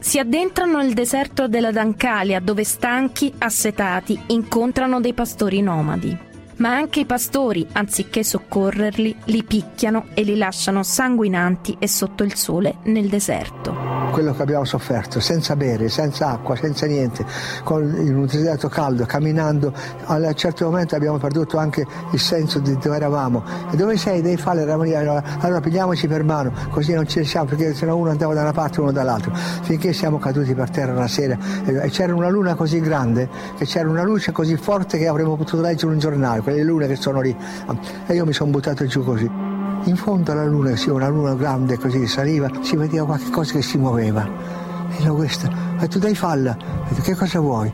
Si 0.00 0.18
addentrano 0.18 0.78
nel 0.78 0.94
deserto 0.94 1.46
della 1.46 1.70
Dancalia, 1.70 2.40
dove 2.40 2.64
stanchi, 2.64 3.32
assetati, 3.38 4.18
incontrano 4.28 5.00
dei 5.00 5.12
pastori 5.12 5.60
nomadi. 5.60 6.28
Ma 6.60 6.74
anche 6.76 7.00
i 7.00 7.06
pastori, 7.06 7.66
anziché 7.72 8.22
soccorrerli, 8.22 9.16
li 9.24 9.42
picchiano 9.44 10.08
e 10.12 10.22
li 10.22 10.36
lasciano 10.36 10.82
sanguinanti 10.82 11.76
e 11.78 11.88
sotto 11.88 12.22
il 12.22 12.34
sole 12.34 12.76
nel 12.84 13.08
deserto. 13.08 13.72
quello 14.10 14.34
che 14.34 14.42
abbiamo 14.42 14.64
sofferto, 14.64 15.20
senza 15.20 15.56
bere, 15.56 15.88
senza 15.88 16.32
acqua, 16.32 16.56
senza 16.56 16.84
niente, 16.84 17.24
con, 17.64 17.82
in 17.82 18.14
un 18.14 18.26
deserto 18.26 18.68
caldo, 18.68 19.06
camminando, 19.06 19.72
a 20.04 20.16
un 20.16 20.34
certo 20.34 20.66
momento 20.66 20.94
abbiamo 20.94 21.16
perduto 21.16 21.56
anche 21.56 21.86
il 22.12 22.20
senso 22.20 22.58
di 22.58 22.76
dove 22.76 22.96
eravamo. 22.96 23.42
E 23.72 23.76
dove 23.76 23.96
sei? 23.96 24.20
Devi 24.20 24.36
fare 24.36 24.64
la 24.64 24.74
allora, 24.74 25.22
allora 25.38 25.60
pigliamoci 25.60 26.06
per 26.08 26.24
mano, 26.24 26.52
così 26.70 26.92
non 26.92 27.06
ci 27.06 27.20
riusciamo, 27.20 27.46
perché 27.46 27.72
se 27.74 27.86
no 27.86 27.96
uno 27.96 28.10
andava 28.10 28.34
da 28.34 28.42
una 28.42 28.52
parte 28.52 28.78
e 28.78 28.82
uno 28.82 28.92
dall'altra, 28.92 29.32
finché 29.34 29.94
siamo 29.94 30.18
caduti 30.18 30.54
per 30.54 30.68
terra 30.68 30.92
una 30.92 31.08
sera 31.08 31.38
e 31.64 31.88
c'era 31.88 32.14
una 32.14 32.28
luna 32.28 32.54
così 32.54 32.80
grande, 32.80 33.28
che 33.56 33.64
c'era 33.64 33.88
una 33.88 34.02
luce 34.02 34.32
così 34.32 34.56
forte 34.56 34.98
che 34.98 35.06
avremmo 35.06 35.36
potuto 35.36 35.62
leggere 35.62 35.92
un 35.92 35.98
giornale, 35.98 36.42
quelle 36.50 36.64
lune 36.64 36.86
che 36.86 36.96
sono 36.96 37.20
lì. 37.20 37.34
E 38.06 38.14
io 38.14 38.26
mi 38.26 38.32
sono 38.32 38.50
buttato 38.50 38.84
giù 38.86 39.04
così. 39.04 39.30
In 39.84 39.96
fondo 39.96 40.32
alla 40.32 40.44
luna, 40.44 40.76
sì, 40.76 40.90
una 40.90 41.08
luna 41.08 41.34
grande 41.34 41.78
così 41.78 42.06
saliva, 42.06 42.50
si 42.60 42.76
vedeva 42.76 43.06
qualche 43.06 43.30
cosa 43.30 43.52
che 43.54 43.62
si 43.62 43.78
muoveva. 43.78 44.28
E 44.90 45.02
io 45.02 45.14
questa, 45.14 45.48
e 45.78 45.88
tu 45.88 45.98
dai 45.98 46.14
falla, 46.14 46.56
detto, 46.88 47.00
che 47.02 47.14
cosa 47.14 47.40
vuoi? 47.40 47.72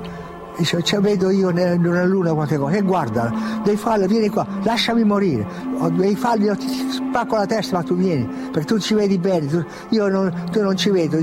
Dice, 0.56 0.82
cioè, 0.82 1.00
vedo 1.00 1.28
io 1.30 1.50
nella 1.50 2.04
luna 2.04 2.32
qualche 2.32 2.56
cosa, 2.56 2.76
e 2.76 2.80
guarda, 2.80 3.30
dei 3.62 3.76
falla, 3.76 4.06
vieni 4.06 4.30
qua, 4.30 4.46
lasciami 4.62 5.04
morire, 5.04 5.46
ho 5.78 5.90
dei 5.90 6.16
falli, 6.16 6.44
io 6.44 6.56
ti 6.56 6.66
spacco 6.90 7.36
la 7.36 7.44
testa, 7.44 7.76
ma 7.76 7.82
tu 7.82 7.94
vieni, 7.94 8.26
perché 8.50 8.64
tu 8.64 8.78
ci 8.78 8.94
vedi 8.94 9.18
bene, 9.18 9.46
tu, 9.46 9.62
io 9.90 10.08
non, 10.08 10.32
tu 10.50 10.62
non 10.62 10.74
ci 10.74 10.88
vedo, 10.88 11.18
ho 11.18 11.20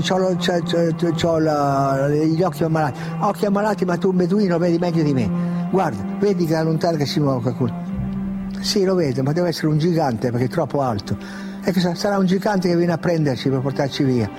gli 2.08 2.42
occhi 2.42 2.62
ammalati, 2.62 3.00
occhi 3.18 3.46
ammalati, 3.46 3.84
ma 3.84 3.96
tu 3.96 4.10
un 4.10 4.16
beduino 4.16 4.56
vedi 4.58 4.78
meglio 4.78 5.02
di 5.02 5.12
me, 5.12 5.28
guarda, 5.70 6.02
vedi 6.20 6.46
che 6.46 6.52
da 6.52 6.62
lontano 6.62 6.96
che 6.96 7.06
si 7.06 7.18
muove 7.18 7.40
qualcuno. 7.42 7.92
Sì, 8.60 8.84
lo 8.84 8.94
vedo, 8.94 9.22
ma 9.22 9.32
deve 9.32 9.48
essere 9.48 9.66
un 9.66 9.78
gigante 9.78 10.30
perché 10.30 10.46
è 10.46 10.48
troppo 10.48 10.80
alto. 10.80 11.18
E 11.62 11.70
che 11.72 11.80
sarà 11.80 12.16
un 12.16 12.24
gigante 12.24 12.68
che 12.68 12.76
viene 12.76 12.92
a 12.92 12.98
prenderci 12.98 13.50
per 13.50 13.60
portarci 13.60 14.04
via. 14.04 14.30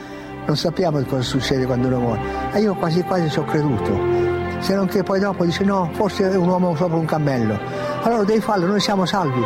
Non 0.47 0.57
sappiamo 0.57 0.99
cosa 1.03 1.21
succede 1.21 1.65
quando 1.65 1.87
uno 1.87 1.99
muore. 1.99 2.21
E 2.53 2.61
io 2.61 2.73
quasi 2.75 3.03
quasi 3.03 3.29
ci 3.29 3.37
ho 3.37 3.43
creduto. 3.43 4.34
Se 4.59 4.73
non 4.73 4.87
che 4.87 5.03
poi 5.03 5.19
dopo 5.19 5.45
dice 5.45 5.63
no, 5.63 5.89
forse 5.93 6.29
è 6.29 6.35
un 6.35 6.47
uomo 6.47 6.75
sopra 6.75 6.97
un 6.97 7.05
cammello. 7.05 7.59
Allora 8.01 8.23
devi 8.23 8.41
farlo, 8.41 8.65
noi 8.65 8.79
siamo 8.79 9.05
salvi. 9.05 9.41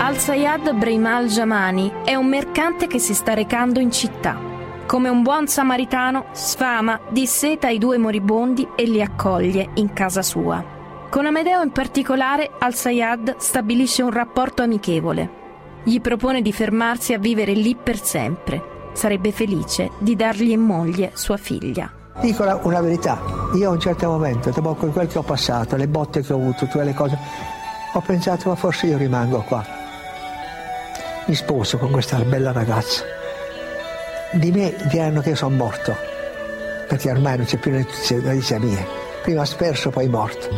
Al-Sayad 0.00 0.72
Breimal 0.74 1.26
Jamani 1.26 1.92
è 2.04 2.14
un 2.14 2.26
mercante 2.26 2.86
che 2.86 2.98
si 2.98 3.12
sta 3.12 3.34
recando 3.34 3.80
in 3.80 3.90
città. 3.90 4.38
Come 4.86 5.08
un 5.08 5.22
buon 5.22 5.48
samaritano, 5.48 6.26
sfama, 6.30 7.00
disseta 7.10 7.68
i 7.68 7.78
due 7.78 7.98
moribondi 7.98 8.68
e 8.76 8.84
li 8.84 9.02
accoglie 9.02 9.70
in 9.74 9.92
casa 9.92 10.22
sua. 10.22 10.64
Con 11.10 11.26
Amedeo 11.26 11.62
in 11.62 11.72
particolare, 11.72 12.50
Al-Sayad 12.58 13.36
stabilisce 13.38 14.02
un 14.02 14.12
rapporto 14.12 14.62
amichevole. 14.62 15.30
Gli 15.82 16.00
propone 16.00 16.42
di 16.42 16.52
fermarsi 16.52 17.12
a 17.12 17.18
vivere 17.18 17.52
lì 17.52 17.74
per 17.74 18.00
sempre. 18.00 18.90
Sarebbe 18.92 19.32
felice 19.32 19.90
di 19.98 20.14
dargli 20.14 20.50
in 20.50 20.60
moglie 20.60 21.10
sua 21.14 21.36
figlia. 21.36 21.95
Dico 22.20 22.42
una, 22.42 22.58
una 22.62 22.80
verità, 22.80 23.20
io 23.54 23.70
a 23.70 23.72
un 23.72 23.80
certo 23.80 24.08
momento, 24.08 24.50
dopo 24.50 24.74
quel 24.74 25.06
che 25.06 25.18
ho 25.18 25.22
passato, 25.22 25.76
le 25.76 25.86
botte 25.86 26.22
che 26.22 26.32
ho 26.32 26.36
avuto, 26.36 26.66
tutte 26.66 26.84
le 26.84 26.94
cose, 26.94 27.18
ho 27.92 28.00
pensato 28.00 28.48
ma 28.48 28.54
forse 28.54 28.86
io 28.86 28.96
rimango 28.96 29.42
qua. 29.42 29.64
Mi 31.26 31.34
sposo 31.34 31.78
con 31.78 31.90
questa 31.90 32.18
bella 32.18 32.52
ragazza. 32.52 33.04
Di 34.32 34.50
me 34.50 34.74
diranno 34.90 35.20
che 35.20 35.30
io 35.30 35.36
sono 35.36 35.56
morto, 35.56 35.94
perché 36.88 37.10
ormai 37.10 37.36
non 37.36 37.46
c'è 37.46 37.58
più 37.58 37.72
notizia 37.72 38.58
mia 38.58 39.04
prima 39.26 39.44
sperso 39.44 39.90
poi 39.90 40.08
morto. 40.08 40.48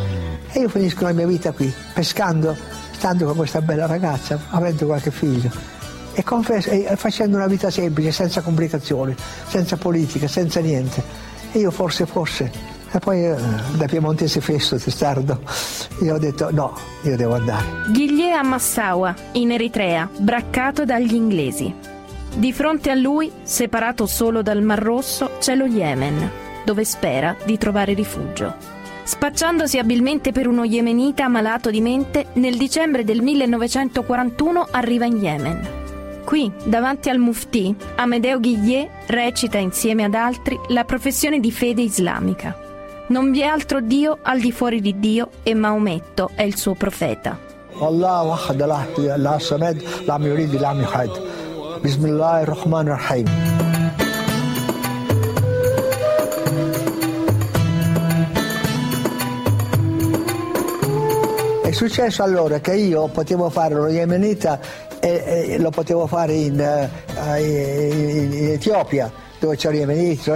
E 0.53 0.61
io 0.61 0.69
finisco 0.69 1.05
la 1.05 1.13
mia 1.13 1.27
vita 1.27 1.53
qui, 1.53 1.73
pescando, 1.95 2.55
stando 2.91 3.25
con 3.25 3.37
questa 3.37 3.63
bella 3.63 3.87
ragazza, 3.87 4.39
avendo 4.51 4.85
qualche 4.85 5.11
figlio. 5.11 5.51
E, 6.13 6.23
confesso, 6.23 6.69
e 6.69 6.95
facendo 6.97 7.39
una 7.39 7.47
vita 7.47 7.71
semplice, 7.71 8.13
senza 8.13 8.43
complicazioni, 8.43 9.17
senza 9.47 9.79
politica, 9.79 10.29
senza 10.29 10.61
niente. 10.61 11.03
Io 11.59 11.73
forse, 11.73 12.07
forse, 12.07 12.51
e 12.93 12.99
poi 13.01 13.25
eh, 13.25 13.37
da 13.77 13.87
piemontese 13.87 14.41
festo, 14.41 14.77
testardo, 14.77 15.41
io 16.03 16.15
ho 16.15 16.19
detto 16.19 16.53
no, 16.53 16.77
io 17.03 17.17
devo 17.17 17.35
andare. 17.35 17.67
Ghiglie 17.91 18.33
a 18.33 18.45
Massaua, 18.45 19.13
in 19.33 19.51
Eritrea, 19.51 20.09
braccato 20.19 20.85
dagli 20.85 21.15
inglesi. 21.15 21.75
Di 22.33 22.53
fronte 22.53 22.91
a 22.91 22.95
lui, 22.95 23.31
separato 23.43 24.07
solo 24.07 24.41
dal 24.41 24.63
Mar 24.63 24.79
Rosso, 24.79 25.33
c'è 25.41 25.57
lo 25.57 25.67
Yemen, 25.67 26.31
dove 26.65 26.85
spera 26.85 27.37
di 27.45 27.59
trovare 27.59 27.93
rifugio. 27.93 28.55
Spacciandosi 29.03 29.79
abilmente 29.79 30.31
per 30.31 30.47
uno 30.47 30.63
yemenita 30.63 31.27
malato 31.27 31.71
di 31.71 31.81
mente, 31.81 32.27
nel 32.35 32.57
dicembre 32.57 33.03
del 33.03 33.21
1941 33.21 34.69
arriva 34.71 35.07
in 35.07 35.17
Yemen. 35.17 35.78
Qui, 36.29 36.53
davanti 36.63 37.09
al 37.09 37.17
Mufti, 37.17 37.75
Amedeo 37.97 38.39
Ghiglie 38.39 38.91
recita 39.07 39.57
insieme 39.57 40.05
ad 40.05 40.13
altri 40.13 40.61
la 40.69 40.85
professione 40.85 41.41
di 41.41 41.51
fede 41.51 41.81
islamica. 41.81 42.55
Non 43.07 43.31
vi 43.31 43.41
è 43.41 43.47
altro 43.47 43.81
Dio 43.81 44.19
al 44.21 44.39
di 44.39 44.53
fuori 44.53 44.83
di 44.83 44.99
Dio 44.99 45.31
e 45.43 45.55
Maometto 45.55 46.29
è 46.35 46.43
il 46.43 46.55
suo 46.55 46.75
profeta. 46.75 47.39
Allah 47.81 48.39
la 49.17 49.39
samed 49.39 49.83
lam 50.05 50.23
yurid 50.27 50.53
lam 50.61 50.87
Bismillahirrahmanirrahim. 51.81 53.25
È 53.25 53.58
successo 61.79 62.25
allora 62.25 62.59
che 62.59 62.75
io 62.75 63.07
potevo 63.07 63.49
fare 63.51 63.73
lo 63.73 63.87
yemenita 63.87 64.59
e, 64.99 65.47
e 65.51 65.59
lo 65.61 65.71
potevo 65.71 66.09
fare 66.09 66.33
in, 66.33 66.59
uh, 66.59 67.37
in, 67.41 68.33
in 68.33 68.51
Etiopia 68.51 69.09
dove 69.39 69.55
c'è 69.55 69.73
yemeniti, 69.73 70.29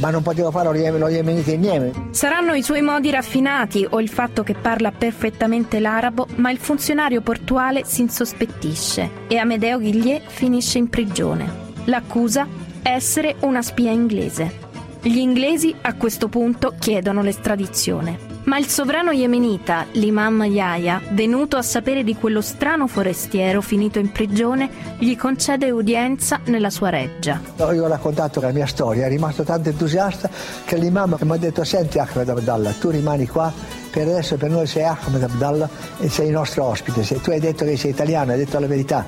ma 0.00 0.10
non 0.10 0.22
potevo 0.22 0.50
fare 0.50 0.98
lo 0.98 1.06
yemenita 1.06 1.52
in 1.52 1.62
Yemen. 1.62 2.08
Saranno 2.10 2.54
i 2.54 2.62
suoi 2.64 2.82
modi 2.82 3.08
raffinati 3.12 3.86
o 3.88 4.00
il 4.00 4.08
fatto 4.08 4.42
che 4.42 4.54
parla 4.54 4.90
perfettamente 4.90 5.78
l'arabo, 5.78 6.26
ma 6.34 6.50
il 6.50 6.58
funzionario 6.58 7.20
portuale 7.20 7.84
si 7.84 8.00
insospettisce 8.00 9.08
e 9.28 9.36
Amedeo 9.36 9.78
Ghiglie 9.78 10.22
finisce 10.26 10.78
in 10.78 10.88
prigione. 10.88 11.68
L'accusa? 11.84 12.48
Essere 12.82 13.36
una 13.42 13.62
spia 13.62 13.92
inglese. 13.92 14.58
Gli 15.00 15.18
inglesi 15.18 15.72
a 15.82 15.94
questo 15.94 16.26
punto 16.26 16.74
chiedono 16.76 17.22
l'estradizione. 17.22 18.29
Ma 18.44 18.56
il 18.56 18.66
sovrano 18.66 19.10
yemenita, 19.10 19.86
l'imam 19.92 20.42
Yahya, 20.44 21.02
venuto 21.10 21.58
a 21.58 21.62
sapere 21.62 22.02
di 22.02 22.16
quello 22.16 22.40
strano 22.40 22.86
forestiero 22.86 23.60
finito 23.60 23.98
in 23.98 24.10
prigione, 24.12 24.96
gli 24.98 25.14
concede 25.14 25.70
udienza 25.70 26.40
nella 26.46 26.70
sua 26.70 26.88
reggia. 26.88 27.40
Io 27.58 27.84
ho 27.84 27.86
raccontato 27.86 28.40
la 28.40 28.50
mia 28.50 28.66
storia, 28.66 29.04
è 29.04 29.08
rimasto 29.08 29.42
tanto 29.42 29.68
entusiasta 29.68 30.30
che 30.64 30.76
l'imam 30.78 31.18
mi 31.20 31.32
ha 31.32 31.36
detto 31.36 31.64
senti 31.64 31.98
Ahmed 31.98 32.28
Abdallah, 32.28 32.72
tu 32.72 32.88
rimani 32.88 33.26
qua, 33.26 33.52
per 33.90 34.08
adesso 34.08 34.36
per 34.36 34.50
noi 34.50 34.66
sei 34.66 34.84
Ahmed 34.84 35.22
Abdallah 35.22 35.68
e 35.98 36.08
sei 36.08 36.28
il 36.28 36.32
nostro 36.32 36.64
ospite, 36.64 37.02
Se 37.02 37.20
tu 37.20 37.30
hai 37.30 37.40
detto 37.40 37.66
che 37.66 37.76
sei 37.76 37.90
italiano, 37.90 38.32
hai 38.32 38.38
detto 38.38 38.58
la 38.58 38.66
verità, 38.66 39.04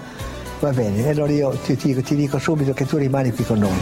va 0.61 0.71
bene, 0.71 1.09
allora 1.09 1.33
io 1.33 1.51
ti, 1.65 1.75
ti, 1.77 2.01
ti 2.03 2.15
dico 2.15 2.39
subito 2.39 2.75
che 2.75 2.85
tu 2.85 2.99
rimani 2.99 3.33
qui 3.33 3.45
con 3.45 3.61
noi. 3.61 3.81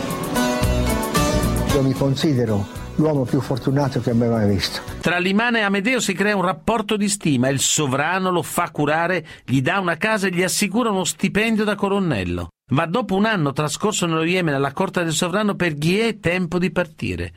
Io 1.75 1.83
mi 1.83 1.93
considero 1.93 2.80
l'uomo 3.01 3.25
più 3.25 3.41
fortunato 3.41 4.01
che 4.01 4.11
abbia 4.11 4.29
mai 4.29 4.49
visto. 4.49 4.81
Tra 5.01 5.19
Limana 5.19 5.59
e 5.59 5.63
Amedeo 5.63 6.01
si 6.01 6.13
crea 6.13 6.37
un 6.37 6.43
rapporto 6.43 6.97
di 6.97 7.09
stima, 7.09 7.49
il 7.49 7.59
sovrano 7.59 8.31
lo 8.31 8.43
fa 8.43 8.71
curare, 8.71 9.27
gli 9.45 9.61
dà 9.61 9.81
una 9.81 9.97
casa 9.97 10.27
e 10.27 10.31
gli 10.31 10.43
assicura 10.43 10.91
uno 10.91 11.05
stipendio 11.05 11.65
da 11.65 11.75
colonnello. 11.75 12.49
Ma 12.73 12.87
dopo 12.87 13.17
un 13.17 13.25
anno 13.25 13.53
trascorso 13.53 14.07
nello 14.07 14.25
Yemen 14.25 14.55
alla 14.55 14.73
corte 14.73 15.03
del 15.03 15.13
sovrano 15.13 15.55
per 15.55 15.75
Ghie 15.75 16.09
è 16.09 16.21
tempo 16.21 16.59
di 16.59 16.71
partire. 16.71 17.33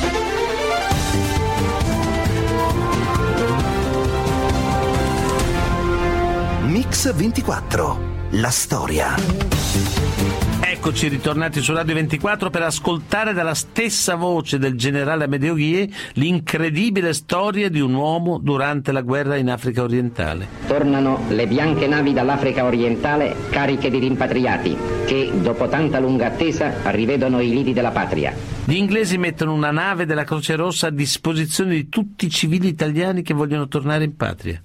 Mix 6.65 7.13
24, 7.13 7.99
la 8.31 8.49
storia. 8.49 10.42
Eccoci 10.85 11.07
ritornati 11.07 11.61
su 11.61 11.73
Radio 11.73 11.93
24 11.93 12.49
per 12.49 12.63
ascoltare 12.63 13.31
dalla 13.31 13.53
stessa 13.53 14.15
voce 14.15 14.57
del 14.57 14.75
generale 14.75 15.23
Amedeo 15.23 15.53
Ghie 15.53 15.89
l'incredibile 16.15 17.13
storia 17.13 17.69
di 17.69 17.79
un 17.79 17.93
uomo 17.93 18.37
durante 18.37 18.91
la 18.91 18.99
guerra 18.99 19.37
in 19.37 19.49
Africa 19.49 19.81
orientale. 19.81 20.45
Tornano 20.67 21.23
le 21.29 21.47
bianche 21.47 21.87
navi 21.87 22.11
dall'Africa 22.11 22.65
orientale 22.65 23.33
cariche 23.49 23.89
di 23.89 23.97
rimpatriati 23.97 24.77
che, 25.05 25.31
dopo 25.33 25.69
tanta 25.69 25.99
lunga 25.99 26.25
attesa, 26.25 26.73
rivedono 26.91 27.39
i 27.39 27.47
lidi 27.47 27.71
della 27.71 27.91
patria. 27.91 28.33
Gli 28.65 28.75
inglesi 28.75 29.17
mettono 29.17 29.53
una 29.53 29.71
nave 29.71 30.05
della 30.05 30.25
Croce 30.25 30.57
Rossa 30.57 30.87
a 30.87 30.91
disposizione 30.91 31.75
di 31.75 31.87
tutti 31.87 32.25
i 32.25 32.29
civili 32.29 32.67
italiani 32.67 33.21
che 33.21 33.33
vogliono 33.33 33.69
tornare 33.69 34.03
in 34.03 34.17
patria. 34.17 34.61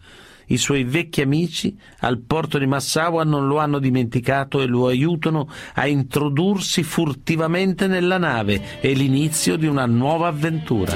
I 0.49 0.57
suoi 0.57 0.85
vecchi 0.85 1.23
amici 1.23 1.77
al 2.01 2.19
porto 2.19 2.59
di 2.59 2.67
Massaua 2.67 3.25
non 3.25 3.47
lo 3.47 3.59
hanno 3.59 3.79
dimenticato 3.79 4.61
e 4.61 4.67
lo 4.67 4.87
aiutano 4.87 5.49
a 5.75 5.87
introdursi 5.87 6.83
furtivamente 6.83 7.87
nella 7.87 8.19
nave. 8.19 8.81
È 8.81 8.93
l'inizio 8.93 9.57
di 9.57 9.67
una 9.67 9.87
nuova 9.87 10.29
avventura. 10.29 10.95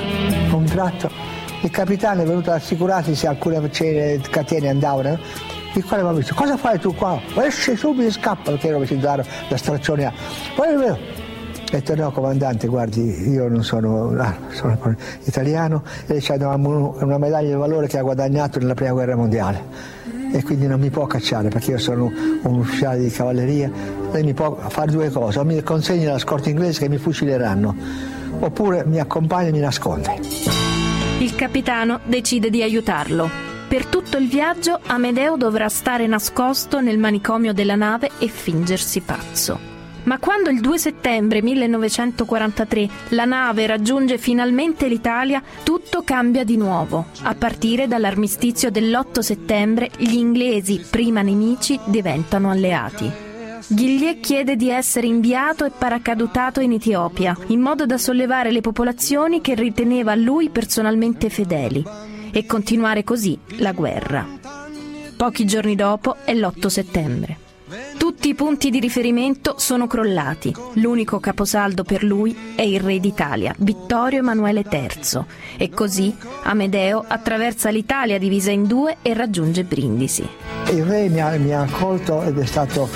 Un 0.53 0.65
tratto 0.65 1.41
il 1.63 1.71
capitano 1.71 2.23
è 2.23 2.25
venuto 2.25 2.51
a 2.51 2.55
assicurarsi 2.55 3.15
se 3.15 3.29
alcune 3.29 3.71
catene 4.31 4.69
andavano. 4.69 5.17
Il 5.75 5.85
quale 5.85 6.03
mi 6.03 6.09
ha 6.09 6.13
detto, 6.13 6.35
cosa 6.35 6.57
fai 6.57 6.79
tu 6.79 6.93
qua? 6.93 7.21
Esce 7.37 7.77
subito 7.77 8.09
e 8.09 8.11
scappa 8.11 8.51
perché 8.51 8.69
ero 8.69 8.81
vicino 8.81 9.01
da 9.01 9.57
straccione. 9.57 10.13
Poi 10.57 10.75
detto 11.79 11.95
no 11.95 12.11
comandante, 12.13 12.67
guardi, 12.67 13.31
io 13.31 13.49
non 13.49 13.65
sono, 13.65 14.15
ah, 14.19 14.37
sono 14.51 14.97
italiano 15.25 15.83
e 16.07 16.21
ci 16.21 16.33
hanno 16.33 16.97
una 17.01 17.19
medaglia 17.19 17.49
di 17.49 17.55
valore 17.55 17.87
che 17.87 17.99
ha 17.99 18.03
guadagnato 18.03 18.59
nella 18.59 18.75
prima 18.75 18.93
guerra 18.93 19.17
mondiale 19.17 20.01
e 20.33 20.43
quindi 20.43 20.67
non 20.67 20.81
mi 20.81 20.91
può 20.91 21.07
cacciare 21.07 21.49
perché 21.49 21.73
io 21.73 21.79
sono 21.79 22.11
un 22.43 22.59
ufficiale 22.59 23.01
di 23.01 23.11
cavalleria, 23.11 23.71
lei 24.11 24.23
mi 24.23 24.35
può 24.35 24.55
fare 24.69 24.91
due 24.91 25.11
cose, 25.11 25.39
o 25.39 25.45
mi 25.45 25.63
consegna 25.63 26.13
la 26.13 26.19
scorta 26.19 26.51
inglese 26.51 26.81
che 26.81 26.89
mi 26.89 26.99
fucileranno, 26.99 27.77
oppure 28.41 28.85
mi 28.87 28.99
accompagna 28.99 29.49
e 29.49 29.53
mi 29.53 29.61
nasconde. 29.61 30.21
Il 31.21 31.35
capitano 31.35 32.01
decide 32.05 32.51
di 32.51 32.63
aiutarlo. 32.63 33.29
Per 33.69 33.87
tutto 33.87 34.19
il 34.19 34.29
viaggio 34.29 34.79
Amedeo 34.85 35.37
dovrà 35.37 35.69
stare 35.69 36.07
nascosto 36.07 36.81
nel 36.81 36.99
manicomio 36.99 37.55
della 37.55 37.77
nave 37.77 38.11
e 38.19 38.29
fingersi 38.29 39.01
pazzo. 39.01 39.72
Ma 40.05 40.19
quando 40.19 40.51
il 40.51 40.61
2 40.61 40.79
settembre 40.79 41.43
1943 41.43 42.89
la 43.11 43.25
nave 43.25 43.67
raggiunge 43.67 44.19
finalmente 44.19 44.89
l'Italia, 44.89 45.43
tutto 45.63 46.03
cambia 46.03 46.43
di 46.45 46.57
nuovo. 46.57 47.07
A 47.23 47.35
partire 47.35 47.87
dall'armistizio 47.87 48.71
dell'8 48.71 49.21
settembre, 49.21 49.91
gli 49.97 50.15
inglesi, 50.15 50.85
prima 50.91 51.23
nemici, 51.23 51.79
diventano 51.85 52.51
alleati. 52.51 53.11
Ghillier 53.69 54.19
chiede 54.19 54.57
di 54.57 54.71
essere 54.71 55.07
inviato 55.07 55.65
e 55.65 55.71
paracadutato 55.71 56.61
in 56.61 56.73
Etiopia, 56.73 57.37
in 57.47 57.61
modo 57.61 57.87
da 57.87 57.97
sollevare 57.97 58.51
le 58.51 58.61
popolazioni 58.61 59.41
che 59.41 59.55
riteneva 59.55 60.17
lui 60.17 60.51
personalmente 60.51 61.31
fedeli, 61.31 61.85
e 62.33 62.45
continuare 62.45 63.05
così 63.05 63.39
la 63.59 63.73
guerra. 63.73 64.27
Pochi 65.17 65.45
giorni 65.45 65.77
dopo 65.77 66.17
è 66.25 66.35
l'8 66.35 66.67
settembre. 66.67 67.51
Tutti 68.03 68.31
i 68.31 68.35
punti 68.35 68.71
di 68.71 68.81
riferimento 68.81 69.55
sono 69.59 69.87
crollati. 69.87 70.53
L'unico 70.73 71.21
caposaldo 71.21 71.85
per 71.85 72.03
lui 72.03 72.37
è 72.57 72.63
il 72.63 72.81
re 72.81 72.99
d'Italia, 72.99 73.55
Vittorio 73.59 74.19
Emanuele 74.19 74.65
III. 74.69 75.25
E 75.57 75.71
così 75.71 76.13
Amedeo 76.43 77.05
attraversa 77.07 77.71
l'Italia 77.71 78.19
divisa 78.19 78.51
in 78.51 78.67
due 78.67 78.97
e 79.03 79.15
raggiunge 79.15 79.63
Brindisi. 79.63 80.29
Il 80.73 80.85
re 80.85 81.09
mi 81.11 81.21
ha, 81.21 81.39
mi 81.39 81.55
ha 81.55 81.61
accolto 81.61 82.25
ed 82.25 82.37
è 82.41 82.45
stato 82.45 82.89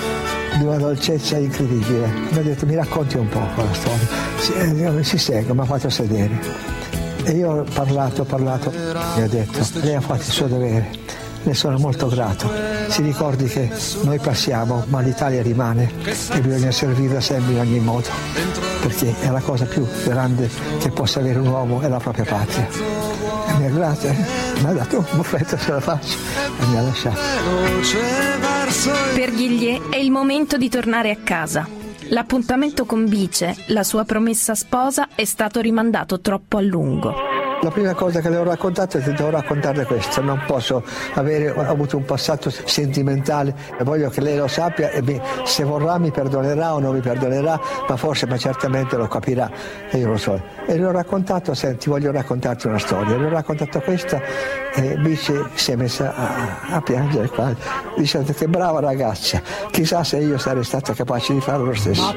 di 0.57 0.65
una 0.65 0.75
dolcezza 0.75 1.37
incredibile. 1.37 2.11
Mi 2.31 2.39
ha 2.39 2.41
detto 2.41 2.65
mi 2.65 2.75
racconti 2.75 3.15
un 3.15 3.29
po' 3.29 3.39
la 3.39 3.73
storia. 3.73 4.07
Si, 4.35 4.51
eh, 4.51 5.03
si 5.05 5.17
segue, 5.17 5.53
mi 5.53 5.61
ha 5.61 5.65
fatto 5.65 5.89
sedere. 5.89 6.37
E 7.23 7.31
io 7.31 7.61
ho 7.61 7.65
parlato, 7.73 8.23
ho 8.23 8.25
parlato, 8.25 8.73
mi 9.15 9.21
ha 9.21 9.27
detto, 9.27 9.65
lei 9.83 9.95
ha 9.95 10.01
fatto 10.01 10.23
il 10.23 10.31
suo 10.31 10.47
dovere 10.47 11.06
ne 11.47 11.53
sono 11.53 11.77
molto 11.77 12.07
grato. 12.07 12.51
Si 12.87 13.01
ricordi 13.01 13.45
che 13.45 13.71
noi 14.03 14.19
passiamo, 14.19 14.83
ma 14.89 14.99
l'Italia 14.99 15.41
rimane 15.41 15.91
e 16.33 16.41
bisogna 16.41 16.71
servirla 16.71 17.21
sempre 17.21 17.53
in 17.53 17.59
ogni 17.59 17.79
modo, 17.79 18.09
perché 18.81 19.15
è 19.21 19.29
la 19.29 19.39
cosa 19.39 19.65
più 19.65 19.87
grande 20.03 20.49
che 20.79 20.89
possa 20.89 21.19
avere 21.19 21.39
un 21.39 21.47
uomo, 21.47 21.79
è 21.79 21.87
la 21.87 21.99
propria 21.99 22.25
patria. 22.25 22.67
E 22.67 23.53
mi 23.59 23.65
ha 23.65 23.69
grato, 23.69 24.07
mi 24.07 24.65
ha 24.65 24.73
dato 24.73 24.97
un 24.97 25.05
buffetto 25.13 25.57
sulla 25.57 25.79
faccia 25.79 26.17
e 26.59 26.65
mi 26.65 26.77
ha 26.77 26.81
lasciato. 26.81 27.19
Per 29.15 29.31
Ghiglie 29.33 29.81
è 29.89 29.97
il 29.97 30.11
momento 30.11 30.57
di 30.57 30.69
tornare 30.69 31.11
a 31.11 31.17
casa. 31.23 31.65
L'appuntamento 32.09 32.85
con 32.85 33.07
Bice, 33.07 33.55
la 33.67 33.83
sua 33.83 34.03
promessa 34.03 34.53
sposa, 34.53 35.09
è 35.15 35.23
stato 35.23 35.61
rimandato 35.61 36.19
troppo 36.19 36.57
a 36.57 36.61
lungo. 36.61 37.26
La 37.61 37.71
prima 37.71 37.93
cosa 37.95 38.21
che 38.21 38.29
le 38.29 38.37
ho 38.37 38.43
raccontato 38.43 38.97
è 38.97 39.01
che 39.01 39.13
devo 39.13 39.31
raccontarle 39.31 39.85
questo, 39.85 40.21
non 40.21 40.41
posso 40.45 40.83
avere 41.15 41.49
avuto 41.49 41.97
un 41.97 42.05
passato 42.05 42.51
sentimentale 42.51 43.55
e 43.79 43.83
voglio 43.83 44.09
che 44.09 44.21
lei 44.21 44.37
lo 44.37 44.47
sappia 44.47 44.91
e 44.91 45.21
se 45.43 45.63
vorrà 45.63 45.97
mi 45.97 46.11
perdonerà 46.11 46.75
o 46.75 46.79
non 46.79 46.93
mi 46.93 47.01
perdonerà, 47.01 47.59
ma 47.87 47.97
forse, 47.97 48.27
ma 48.27 48.37
certamente 48.37 48.95
lo 48.95 49.07
capirà 49.07 49.49
e 49.89 49.97
io 49.97 50.09
lo 50.09 50.17
so. 50.17 50.39
E 50.67 50.77
le 50.77 50.85
ho 50.85 50.91
raccontato, 50.91 51.55
senti, 51.55 51.89
voglio 51.89 52.11
raccontarti 52.11 52.67
una 52.67 52.77
storia, 52.77 53.17
le 53.17 53.25
ho 53.25 53.29
raccontato 53.29 53.81
questa 53.81 54.21
e 54.75 54.95
Bici 54.97 55.33
si 55.55 55.71
è 55.71 55.75
messa 55.75 56.13
a, 56.13 56.75
a 56.75 56.81
piangere 56.81 57.27
qua, 57.27 57.55
dicendo 57.95 58.33
che 58.33 58.47
brava 58.47 58.79
ragazza, 58.79 59.41
chissà 59.71 60.03
se 60.03 60.17
io 60.17 60.37
sarei 60.37 60.63
stata 60.63 60.93
capace 60.93 61.33
di 61.33 61.41
fare 61.41 61.63
lo 61.63 61.73
stesso. 61.73 62.13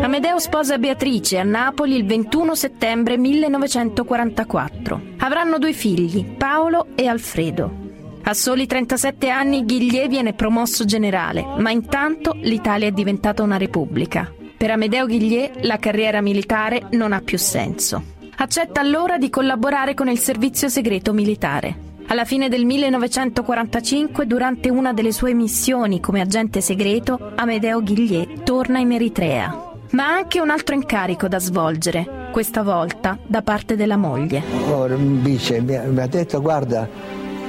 Amedeo 0.00 0.38
sposa 0.38 0.78
Beatrice 0.78 1.38
a 1.38 1.42
Napoli 1.42 1.96
il 1.96 2.06
21 2.06 2.54
settembre 2.54 3.18
1944. 3.18 4.75
Avranno 5.18 5.58
due 5.58 5.72
figli, 5.72 6.24
Paolo 6.24 6.88
e 6.94 7.06
Alfredo. 7.06 7.84
A 8.22 8.34
soli 8.34 8.66
37 8.66 9.28
anni 9.28 9.64
Ghiglie 9.64 10.08
viene 10.08 10.32
promosso 10.32 10.84
generale, 10.84 11.44
ma 11.58 11.70
intanto 11.70 12.36
l'Italia 12.40 12.88
è 12.88 12.92
diventata 12.92 13.42
una 13.42 13.56
repubblica. 13.56 14.32
Per 14.56 14.70
Amedeo 14.70 15.06
Ghiglie 15.06 15.52
la 15.62 15.78
carriera 15.78 16.20
militare 16.20 16.88
non 16.92 17.12
ha 17.12 17.20
più 17.20 17.38
senso. 17.38 18.02
Accetta 18.36 18.80
allora 18.80 19.16
di 19.16 19.30
collaborare 19.30 19.94
con 19.94 20.08
il 20.08 20.18
servizio 20.18 20.68
segreto 20.68 21.12
militare. 21.12 21.84
Alla 22.08 22.24
fine 22.24 22.48
del 22.48 22.64
1945, 22.64 24.26
durante 24.26 24.70
una 24.70 24.92
delle 24.92 25.12
sue 25.12 25.34
missioni 25.34 26.00
come 26.00 26.20
agente 26.20 26.60
segreto, 26.60 27.32
Amedeo 27.34 27.82
Ghiglie 27.82 28.42
torna 28.44 28.78
in 28.78 28.92
Eritrea. 28.92 29.72
Ma 29.90 30.08
ha 30.08 30.14
anche 30.14 30.40
un 30.40 30.50
altro 30.50 30.74
incarico 30.74 31.28
da 31.28 31.38
svolgere, 31.38 32.25
questa 32.36 32.62
volta 32.62 33.16
da 33.24 33.40
parte 33.40 33.76
della 33.76 33.96
moglie. 33.96 34.42
Oh, 34.68 34.86
Bice 34.88 35.58
mi 35.62 35.74
ha 35.74 36.06
detto 36.06 36.42
guarda, 36.42 36.86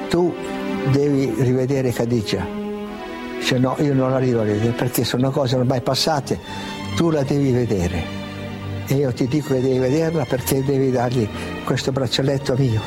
tu 0.08 0.34
devi 0.94 1.34
rivedere 1.40 1.92
Cadicia. 1.92 2.48
Cioè 3.44 3.60
no, 3.60 3.76
io 3.80 3.94
non 3.94 4.12
la 4.12 4.18
rivedere 4.18 4.70
perché 4.70 5.04
sono 5.04 5.30
cose 5.30 5.58
ormai 5.58 5.82
passate, 5.82 6.40
tu 6.96 7.10
la 7.10 7.24
devi 7.24 7.52
vedere. 7.52 8.02
E 8.86 8.94
io 8.94 9.12
ti 9.12 9.28
dico 9.28 9.56
che 9.56 9.60
devi 9.60 9.78
vederla 9.78 10.24
perché 10.24 10.64
devi 10.64 10.90
dargli 10.90 11.28
questo 11.66 11.92
braccialetto 11.92 12.56
mio 12.58 12.80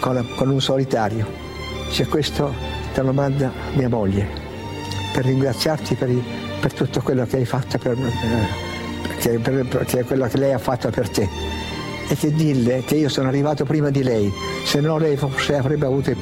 con, 0.00 0.26
con 0.36 0.48
un 0.48 0.60
solitario. 0.62 1.26
Se 1.90 2.06
questo 2.06 2.50
te 2.94 3.02
lo 3.02 3.12
manda 3.12 3.52
mia 3.74 3.90
moglie, 3.90 4.26
per 5.12 5.26
ringraziarti 5.26 5.96
per, 5.96 6.10
per 6.62 6.72
tutto 6.72 7.02
quello 7.02 7.26
che 7.26 7.36
hai 7.36 7.44
fatto 7.44 7.76
per, 7.76 7.94
eh, 9.22 9.38
per, 9.38 9.66
per, 9.66 10.04
quello 10.04 10.26
che 10.26 10.38
lei 10.38 10.52
ha 10.52 10.58
fatto 10.58 10.90
per 10.90 11.08
te. 11.08 11.28
E 12.08 12.16
che 12.16 12.32
dirle 12.32 12.82
che 12.84 12.96
io 12.96 13.08
sono 13.08 13.28
arrivato 13.28 13.64
prima 13.64 13.90
di 13.90 14.02
lei, 14.02 14.30
se 14.64 14.80
no 14.80 14.98
lei 14.98 15.16
forse 15.16 15.56
avrebbe 15.56 15.86
avuto, 15.86 16.12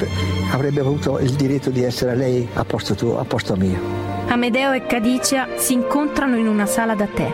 avrebbe 0.53 0.81
avuto 0.81 1.19
il 1.19 1.33
diritto 1.33 1.71
di 1.71 1.83
essere 1.83 2.15
lei 2.15 2.47
a 2.55 2.65
posto, 2.65 2.95
tuo, 2.95 3.19
a 3.19 3.25
posto 3.25 3.57
mio. 3.57 3.79
Amedeo 4.29 4.73
e 4.73 4.87
Cadicia 4.87 5.49
si 5.57 5.73
incontrano 5.73 6.37
in 6.37 6.47
una 6.47 6.67
sala 6.67 6.95
da 6.95 7.07
tè. 7.07 7.33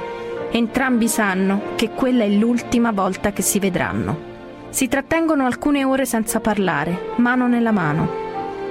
Entrambi 0.50 1.09
sanno 1.09 1.74
che 1.74 1.90
quella 1.90 2.24
è 2.24 2.28
l'ultima 2.28 2.92
volta 2.92 3.32
che 3.32 3.42
si 3.42 3.59
vedranno. 3.59 4.35
Si 4.70 4.88
trattengono 4.88 5.44
alcune 5.44 5.85
ore 5.85 6.06
senza 6.06 6.40
parlare, 6.40 7.12
mano 7.16 7.46
nella 7.46 7.72
mano. 7.72 8.26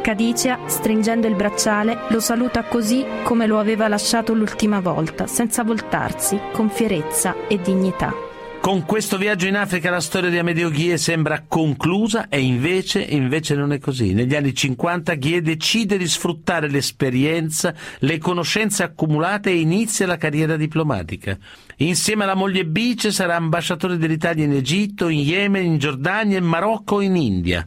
Cadicia, 0.05 0.59
stringendo 0.67 1.25
il 1.25 1.33
bracciale, 1.33 2.01
lo 2.09 2.19
saluta 2.19 2.61
così 2.65 3.03
come 3.23 3.47
lo 3.47 3.57
aveva 3.57 3.87
lasciato 3.87 4.35
l'ultima 4.35 4.79
volta, 4.79 5.25
senza 5.25 5.63
voltarsi, 5.63 6.39
con 6.53 6.69
fierezza 6.69 7.47
e 7.47 7.59
dignità. 7.59 8.13
Con 8.61 8.85
questo 8.85 9.17
viaggio 9.17 9.47
in 9.47 9.55
Africa 9.55 9.89
la 9.89 9.99
storia 9.99 10.29
di 10.29 10.37
Amedeo 10.37 10.69
Ghie 10.69 10.99
sembra 10.99 11.43
conclusa 11.47 12.29
e 12.29 12.39
invece, 12.39 13.01
invece 13.01 13.55
non 13.55 13.73
è 13.73 13.79
così. 13.79 14.13
Negli 14.13 14.35
anni 14.35 14.53
50 14.53 15.15
Ghie 15.15 15.41
decide 15.41 15.97
di 15.97 16.07
sfruttare 16.07 16.69
l'esperienza, 16.69 17.73
le 18.01 18.19
conoscenze 18.19 18.83
accumulate 18.83 19.49
e 19.49 19.59
inizia 19.59 20.05
la 20.05 20.17
carriera 20.17 20.55
diplomatica. 20.55 21.35
Insieme 21.77 22.25
alla 22.25 22.35
moglie 22.35 22.67
Bice 22.67 23.11
sarà 23.11 23.37
ambasciatore 23.37 23.97
dell'Italia 23.97 24.45
in 24.45 24.53
Egitto, 24.53 25.07
in 25.07 25.21
Yemen, 25.21 25.65
in 25.65 25.77
Giordania, 25.79 26.37
in 26.37 26.45
Marocco 26.45 27.01
e 27.01 27.05
in 27.05 27.15
India 27.15 27.65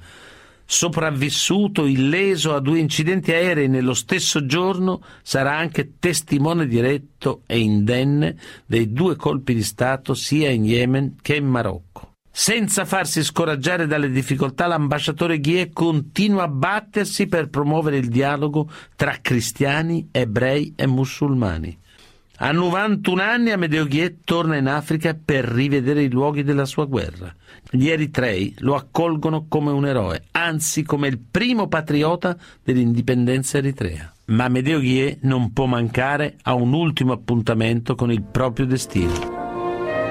sopravvissuto 0.70 1.86
illeso 1.86 2.54
a 2.54 2.60
due 2.60 2.78
incidenti 2.78 3.32
aerei 3.32 3.68
nello 3.68 3.94
stesso 3.94 4.44
giorno, 4.44 5.02
sarà 5.22 5.56
anche 5.56 5.94
testimone 5.98 6.66
diretto 6.66 7.42
e 7.46 7.58
indenne 7.58 8.36
dei 8.66 8.92
due 8.92 9.16
colpi 9.16 9.54
di 9.54 9.62
Stato 9.62 10.12
sia 10.12 10.50
in 10.50 10.66
Yemen 10.66 11.16
che 11.22 11.36
in 11.36 11.46
Marocco. 11.46 12.12
Senza 12.30 12.84
farsi 12.84 13.24
scoraggiare 13.24 13.86
dalle 13.86 14.10
difficoltà, 14.10 14.66
l'ambasciatore 14.66 15.40
Ghie 15.40 15.72
continua 15.72 16.42
a 16.42 16.48
battersi 16.48 17.26
per 17.28 17.48
promuovere 17.48 17.96
il 17.96 18.08
dialogo 18.08 18.70
tra 18.94 19.16
cristiani, 19.22 20.10
ebrei 20.12 20.74
e 20.76 20.86
musulmani. 20.86 21.76
A 22.40 22.52
91 22.52 23.20
anni 23.20 23.50
Amedeo 23.50 23.84
Ghiet 23.84 24.18
torna 24.22 24.54
in 24.54 24.68
Africa 24.68 25.12
per 25.12 25.44
rivedere 25.44 26.02
i 26.02 26.08
luoghi 26.08 26.44
della 26.44 26.66
sua 26.66 26.84
guerra. 26.84 27.34
Gli 27.68 27.88
eritrei 27.88 28.54
lo 28.58 28.76
accolgono 28.76 29.46
come 29.48 29.72
un 29.72 29.84
eroe, 29.84 30.22
anzi 30.30 30.84
come 30.84 31.08
il 31.08 31.18
primo 31.18 31.66
patriota 31.66 32.36
dell'indipendenza 32.62 33.58
eritrea. 33.58 34.12
Ma 34.26 34.44
Amedeo 34.44 34.78
Ghiet 34.78 35.18
non 35.22 35.52
può 35.52 35.66
mancare 35.66 36.36
a 36.42 36.54
un 36.54 36.72
ultimo 36.74 37.12
appuntamento 37.12 37.96
con 37.96 38.12
il 38.12 38.22
proprio 38.22 38.66
destino. 38.66 39.36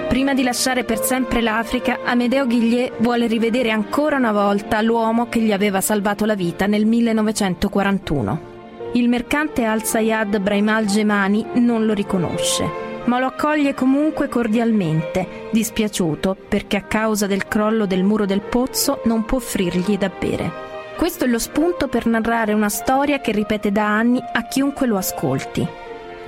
Prima 0.10 0.34
di 0.34 0.44
lasciare 0.44 0.84
per 0.84 1.00
sempre 1.00 1.40
l'Africa, 1.42 2.00
Amedeo 2.04 2.46
Ghiglie 2.46 2.92
vuole 3.00 3.28
rivedere 3.28 3.72
ancora 3.72 4.18
una 4.18 4.34
volta 4.34 4.82
l'uomo 4.82 5.30
che 5.30 5.40
gli 5.40 5.54
aveva 5.54 5.80
salvato 5.80 6.26
la 6.26 6.36
vita 6.36 6.66
nel 6.66 6.86
1941. 6.86 8.56
Il 8.94 9.10
mercante 9.10 9.64
Al-Sayad 9.64 10.40
Brahim 10.40 10.70
al-Gemani 10.70 11.46
non 11.56 11.86
lo 11.86 11.94
riconosce. 11.94 12.86
ma 13.08 13.20
lo 13.20 13.28
accoglie 13.28 13.74
comunque 13.74 14.28
cordialmente, 14.30 15.48
dispiaciuto 15.52 16.36
perché 16.48 16.78
a 16.78 16.82
causa 16.82 17.26
del 17.26 17.48
crollo 17.48 17.86
del 17.86 18.04
muro 18.04 18.26
del 18.26 18.42
pozzo 18.42 19.02
non 19.06 19.26
può 19.26 19.38
offrirgli 19.38 19.98
da 19.98 20.10
bere. 20.10 20.66
Questo 20.98 21.26
è 21.26 21.28
lo 21.28 21.40
spunto 21.40 21.88
per 21.88 22.06
narrare 22.06 22.54
una 22.54 22.70
storia 22.70 23.20
che 23.20 23.32
ripete 23.32 23.72
da 23.72 23.86
anni 23.86 24.22
a 24.34 24.44
chiunque 24.48 24.88
lo 24.88 24.98
ascolti. 24.98 25.66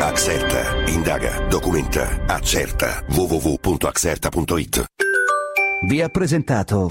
Accerta, 0.00 0.84
indaga, 0.90 1.46
documenta, 1.48 2.24
accerta. 2.26 3.04
www.accerta.it 3.08 4.84
Vi 5.86 6.00
ha 6.00 6.08
presentato 6.08 6.88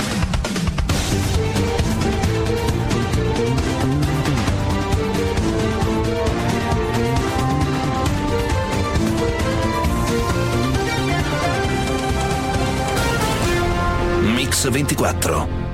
24 14.69 15.64